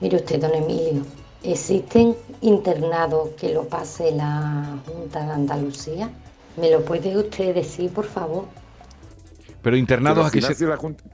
Mire 0.00 0.16
usted, 0.16 0.40
don 0.40 0.54
Emilio, 0.54 1.02
¿existen 1.42 2.16
internados 2.40 3.30
que 3.38 3.52
lo 3.52 3.64
pase 3.68 4.10
la 4.12 4.76
Junta 4.86 5.24
de 5.24 5.32
Andalucía? 5.32 6.10
¿Me 6.56 6.70
lo 6.70 6.84
puede 6.84 7.16
usted 7.16 7.54
decir, 7.54 7.90
por 7.92 8.04
favor? 8.04 8.46
Pero 9.62 9.76
internados 9.76 10.18
lo 10.18 10.26
aquí 10.26 10.40
se... 10.40 10.46
financie 10.54 10.66
la 10.66 10.76
Junta, 10.76 11.04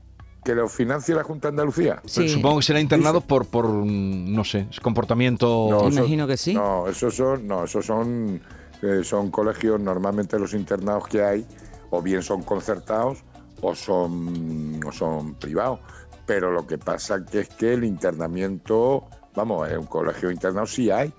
que 0.44 0.54
lo 0.54 0.68
financie 0.68 1.14
la 1.14 1.22
Junta 1.22 1.48
de 1.48 1.52
Andalucía. 1.52 2.00
Sí, 2.04 2.28
Supongo 2.28 2.58
que 2.58 2.62
será 2.64 2.80
internados 2.80 3.22
por, 3.24 3.46
por, 3.46 3.66
mm, 3.66 4.34
no 4.34 4.44
sé, 4.44 4.66
comportamiento... 4.82 5.68
No, 5.70 5.88
eso- 5.88 5.98
imagino 6.00 6.26
que 6.26 6.36
sí. 6.36 6.54
No, 6.54 6.88
esos 6.88 7.14
son, 7.14 7.46
no, 7.46 7.64
esos 7.64 7.84
son, 7.84 8.40
eh, 8.82 9.00
son 9.04 9.30
colegios, 9.30 9.78
normalmente 9.80 10.38
los 10.38 10.54
internados 10.54 11.06
que 11.08 11.22
hay, 11.22 11.46
o 11.90 12.00
bien 12.00 12.22
son 12.22 12.42
concertados 12.42 13.18
o 13.60 13.74
son, 13.74 14.80
o 14.86 14.92
son 14.92 15.34
privados. 15.34 15.80
Pero 16.26 16.50
lo 16.50 16.66
que 16.66 16.78
pasa 16.78 17.24
que 17.26 17.40
es 17.40 17.48
que 17.50 17.74
el 17.74 17.84
internamiento, 17.84 19.04
vamos, 19.34 19.68
en 19.68 19.78
un 19.80 19.86
colegio 19.86 20.30
internado 20.30 20.66
sí 20.66 20.90
hay, 20.90 21.12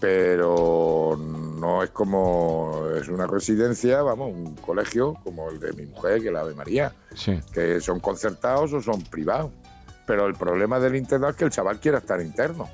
pero 0.00 1.16
no 1.64 1.82
es 1.82 1.90
como, 1.90 2.88
es 2.94 3.08
una 3.08 3.26
residencia, 3.26 4.02
vamos, 4.02 4.32
un 4.34 4.54
colegio 4.56 5.14
como 5.24 5.48
el 5.48 5.58
de 5.58 5.72
mi 5.72 5.86
mujer, 5.86 6.20
que 6.20 6.28
es 6.28 6.32
la 6.32 6.44
de 6.44 6.54
María 6.54 6.92
Sí. 7.14 7.40
que 7.52 7.80
son 7.80 8.00
concertados 8.00 8.72
o 8.74 8.82
son 8.82 9.00
privados. 9.02 9.50
Pero 10.06 10.26
el 10.26 10.34
problema 10.34 10.78
del 10.78 10.94
internado 10.96 11.30
es 11.30 11.36
que 11.36 11.44
el 11.44 11.50
chaval 11.50 11.80
quiera 11.80 11.98
estar 11.98 12.20
interno. 12.20 12.68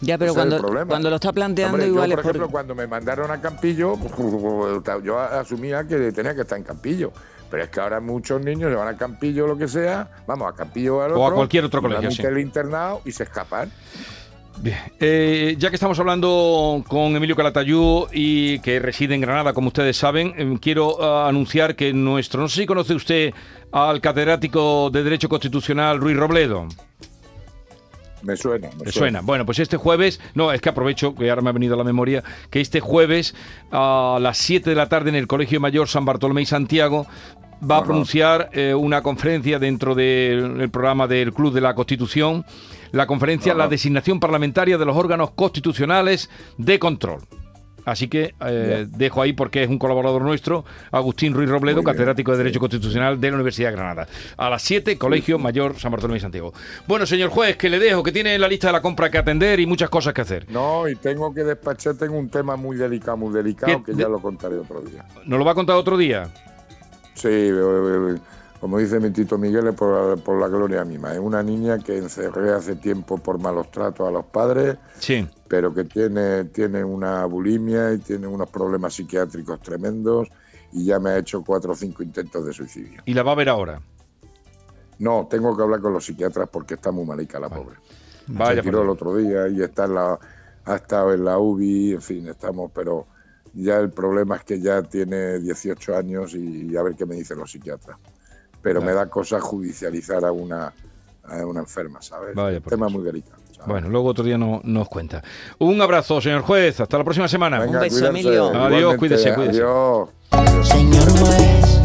Ya, 0.00 0.16
pero 0.16 0.30
ese 0.30 0.40
cuando, 0.40 0.86
cuando 0.86 1.10
lo 1.10 1.16
está 1.16 1.32
planteando 1.32 1.74
Hombre, 1.74 1.88
igual 1.88 2.08
yo, 2.08 2.14
es 2.14 2.16
por 2.16 2.22
por... 2.22 2.30
ejemplo, 2.30 2.50
cuando 2.50 2.74
me 2.74 2.86
mandaron 2.86 3.30
a 3.30 3.38
Campillo, 3.40 3.96
yo 5.04 5.18
asumía 5.18 5.86
que 5.86 6.12
tenía 6.12 6.34
que 6.34 6.40
estar 6.42 6.56
en 6.56 6.64
Campillo. 6.64 7.12
Pero 7.50 7.64
es 7.64 7.68
que 7.68 7.80
ahora 7.80 8.00
muchos 8.00 8.42
niños 8.42 8.70
se 8.70 8.76
van 8.76 8.88
a 8.88 8.96
Campillo 8.96 9.44
o 9.44 9.48
lo 9.48 9.58
que 9.58 9.68
sea, 9.68 10.08
vamos, 10.26 10.50
a 10.50 10.56
Campillo 10.56 10.98
o 10.98 11.02
al 11.02 11.12
O 11.12 11.16
a 11.16 11.26
otro, 11.26 11.36
cualquier 11.36 11.64
otro 11.64 11.82
colegio, 11.82 12.10
sí. 12.10 12.22
el 12.22 12.38
internado 12.38 13.02
y 13.04 13.12
se 13.12 13.24
escapan. 13.24 13.70
Bien. 14.62 14.76
Eh, 14.98 15.56
ya 15.58 15.70
que 15.70 15.76
estamos 15.76 15.98
hablando 15.98 16.84
con 16.86 17.16
Emilio 17.16 17.34
Calatayú 17.34 18.08
y 18.12 18.58
que 18.58 18.78
reside 18.78 19.14
en 19.14 19.22
Granada, 19.22 19.54
como 19.54 19.68
ustedes 19.68 19.96
saben, 19.96 20.34
eh, 20.36 20.58
quiero 20.60 21.02
ah, 21.02 21.28
anunciar 21.28 21.74
que 21.74 21.94
nuestro, 21.94 22.42
no 22.42 22.48
sé 22.48 22.62
si 22.62 22.66
conoce 22.66 22.94
usted 22.94 23.32
al 23.72 24.02
catedrático 24.02 24.90
de 24.90 25.02
Derecho 25.02 25.30
Constitucional 25.30 25.98
Ruiz 25.98 26.16
Robledo. 26.16 26.68
Me 28.22 28.36
suena, 28.36 28.68
me 28.78 28.84
¿Le 28.84 28.92
suena? 28.92 29.22
Bueno, 29.22 29.46
pues 29.46 29.58
este 29.60 29.78
jueves, 29.78 30.20
no, 30.34 30.52
es 30.52 30.60
que 30.60 30.68
aprovecho, 30.68 31.14
que 31.14 31.30
ahora 31.30 31.40
me 31.40 31.48
ha 31.48 31.54
venido 31.54 31.74
a 31.74 31.78
la 31.78 31.84
memoria, 31.84 32.22
que 32.50 32.60
este 32.60 32.80
jueves 32.80 33.34
a 33.72 34.18
las 34.20 34.36
7 34.36 34.68
de 34.68 34.76
la 34.76 34.90
tarde 34.90 35.08
en 35.08 35.16
el 35.16 35.26
Colegio 35.26 35.58
Mayor 35.58 35.88
San 35.88 36.04
Bartolomé 36.04 36.42
y 36.42 36.46
Santiago 36.46 37.06
va 37.68 37.78
a 37.78 37.84
pronunciar 37.84 38.50
eh, 38.52 38.74
una 38.74 39.02
conferencia 39.02 39.58
dentro 39.58 39.94
del 39.94 40.68
programa 40.70 41.06
del 41.06 41.32
Club 41.32 41.52
de 41.52 41.60
la 41.60 41.74
Constitución, 41.74 42.44
la 42.92 43.06
conferencia 43.06 43.54
La 43.54 43.68
designación 43.68 44.20
parlamentaria 44.20 44.78
de 44.78 44.84
los 44.84 44.96
órganos 44.96 45.30
constitucionales 45.32 46.30
de 46.58 46.78
control. 46.78 47.20
Así 47.84 48.08
que 48.08 48.34
eh, 48.40 48.86
dejo 48.88 49.22
ahí 49.22 49.32
porque 49.32 49.62
es 49.62 49.68
un 49.68 49.78
colaborador 49.78 50.22
nuestro, 50.22 50.64
Agustín 50.90 51.34
Ruiz 51.34 51.48
Robledo, 51.48 51.82
catedrático 51.82 52.32
de 52.32 52.38
Derecho 52.38 52.60
Constitucional 52.60 53.20
de 53.20 53.30
la 53.30 53.34
Universidad 53.36 53.70
de 53.70 53.76
Granada. 53.76 54.08
A 54.36 54.50
las 54.50 54.62
7, 54.62 54.98
Colegio 54.98 55.38
Mayor 55.38 55.78
San 55.78 55.90
Bartolomé 55.90 56.18
y 56.18 56.20
Santiago. 56.20 56.52
Bueno, 56.86 57.06
señor 57.06 57.30
juez, 57.30 57.56
que 57.56 57.68
le 57.68 57.78
dejo, 57.78 58.02
que 58.02 58.12
tiene 58.12 58.38
la 58.38 58.48
lista 58.48 58.68
de 58.68 58.74
la 58.74 58.82
compra 58.82 59.10
que 59.10 59.18
atender 59.18 59.60
y 59.60 59.66
muchas 59.66 59.90
cosas 59.90 60.12
que 60.12 60.20
hacer. 60.20 60.46
No, 60.50 60.88
y 60.88 60.96
tengo 60.96 61.32
que 61.32 61.42
despachar, 61.42 61.94
tengo 61.94 62.18
un 62.18 62.28
tema 62.28 62.56
muy 62.56 62.76
delicado, 62.76 63.16
muy 63.16 63.32
delicado, 63.32 63.82
que 63.82 63.94
ya 63.94 64.08
lo 64.08 64.20
contaré 64.20 64.56
otro 64.56 64.80
día. 64.82 65.04
¿Nos 65.24 65.38
lo 65.38 65.44
va 65.44 65.52
a 65.52 65.54
contar 65.54 65.76
otro 65.76 65.96
día? 65.96 66.30
Sí, 67.14 67.50
como 68.60 68.78
dice 68.78 69.00
mi 69.00 69.10
Tito 69.10 69.38
Miguel, 69.38 69.68
es 69.68 69.74
por, 69.74 70.38
la 70.38 70.48
gloria 70.48 70.84
misma. 70.84 71.14
Es 71.14 71.18
una 71.18 71.42
niña 71.42 71.78
que 71.78 71.96
encerré 71.96 72.52
hace 72.52 72.76
tiempo 72.76 73.16
por 73.16 73.40
malos 73.40 73.70
tratos 73.70 74.06
a 74.06 74.10
los 74.10 74.26
padres, 74.26 74.76
sí. 74.98 75.26
pero 75.48 75.72
que 75.72 75.84
tiene, 75.84 76.44
tiene 76.44 76.84
una 76.84 77.24
bulimia 77.24 77.94
y 77.94 77.98
tiene 77.98 78.26
unos 78.26 78.50
problemas 78.50 78.92
psiquiátricos 78.94 79.60
tremendos 79.62 80.28
y 80.72 80.84
ya 80.84 80.98
me 81.00 81.10
ha 81.10 81.18
hecho 81.18 81.42
cuatro 81.42 81.72
o 81.72 81.74
cinco 81.74 82.02
intentos 82.02 82.44
de 82.44 82.52
suicidio. 82.52 83.02
¿Y 83.06 83.14
la 83.14 83.22
va 83.22 83.32
a 83.32 83.36
ver 83.36 83.48
ahora? 83.48 83.80
No, 84.98 85.26
tengo 85.30 85.56
que 85.56 85.62
hablar 85.62 85.80
con 85.80 85.94
los 85.94 86.04
psiquiatras 86.04 86.50
porque 86.52 86.74
está 86.74 86.90
muy 86.90 87.06
malica 87.06 87.40
la 87.40 87.48
pobre. 87.48 87.76
Vaya, 88.26 88.56
Se 88.56 88.62
tiró 88.62 88.82
el 88.82 88.90
otro 88.90 89.16
día 89.16 89.48
y 89.48 89.62
está 89.62 89.86
en 89.86 89.94
la, 89.94 90.18
ha 90.66 90.76
estado 90.76 91.14
en 91.14 91.24
la 91.24 91.38
UBI, 91.38 91.92
en 91.92 92.02
fin, 92.02 92.28
estamos, 92.28 92.70
pero 92.74 93.06
ya 93.54 93.78
el 93.78 93.90
problema 93.90 94.36
es 94.36 94.44
que 94.44 94.60
ya 94.60 94.82
tiene 94.82 95.38
18 95.38 95.96
años 95.96 96.34
y, 96.34 96.76
a 96.76 96.82
ver 96.82 96.94
qué 96.94 97.06
me 97.06 97.14
dicen 97.14 97.38
los 97.38 97.50
psiquiatras 97.50 97.96
pero 98.62 98.80
me 98.82 98.92
da 98.92 99.06
cosa 99.06 99.40
judicializar 99.40 100.24
a 100.24 100.32
una, 100.32 100.72
a 101.24 101.46
una 101.46 101.60
enferma, 101.60 102.02
¿sabes? 102.02 102.34
Vaya 102.34 102.60
tema 102.60 102.88
muy 102.88 103.02
delicado. 103.02 103.40
Bueno, 103.66 103.88
luego 103.88 104.08
otro 104.08 104.24
día 104.24 104.38
no, 104.38 104.60
nos 104.64 104.88
cuenta. 104.88 105.22
Un 105.58 105.80
abrazo, 105.80 106.20
señor 106.20 106.42
juez. 106.42 106.80
Hasta 106.80 106.98
la 106.98 107.04
próxima 107.04 107.28
semana. 107.28 107.60
Un 107.62 107.78
beso, 107.78 108.06
Emilio. 108.06 108.54
Adiós, 108.54 108.96
cuídese, 108.96 109.34
cuídese. 109.34 109.62
Adiós. 109.62 110.08
Señor 110.62 111.10
juez, 111.18 111.80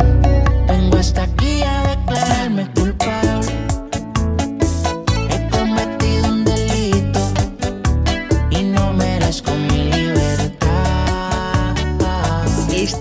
vengo 0.67 0.97
hasta 0.97 1.27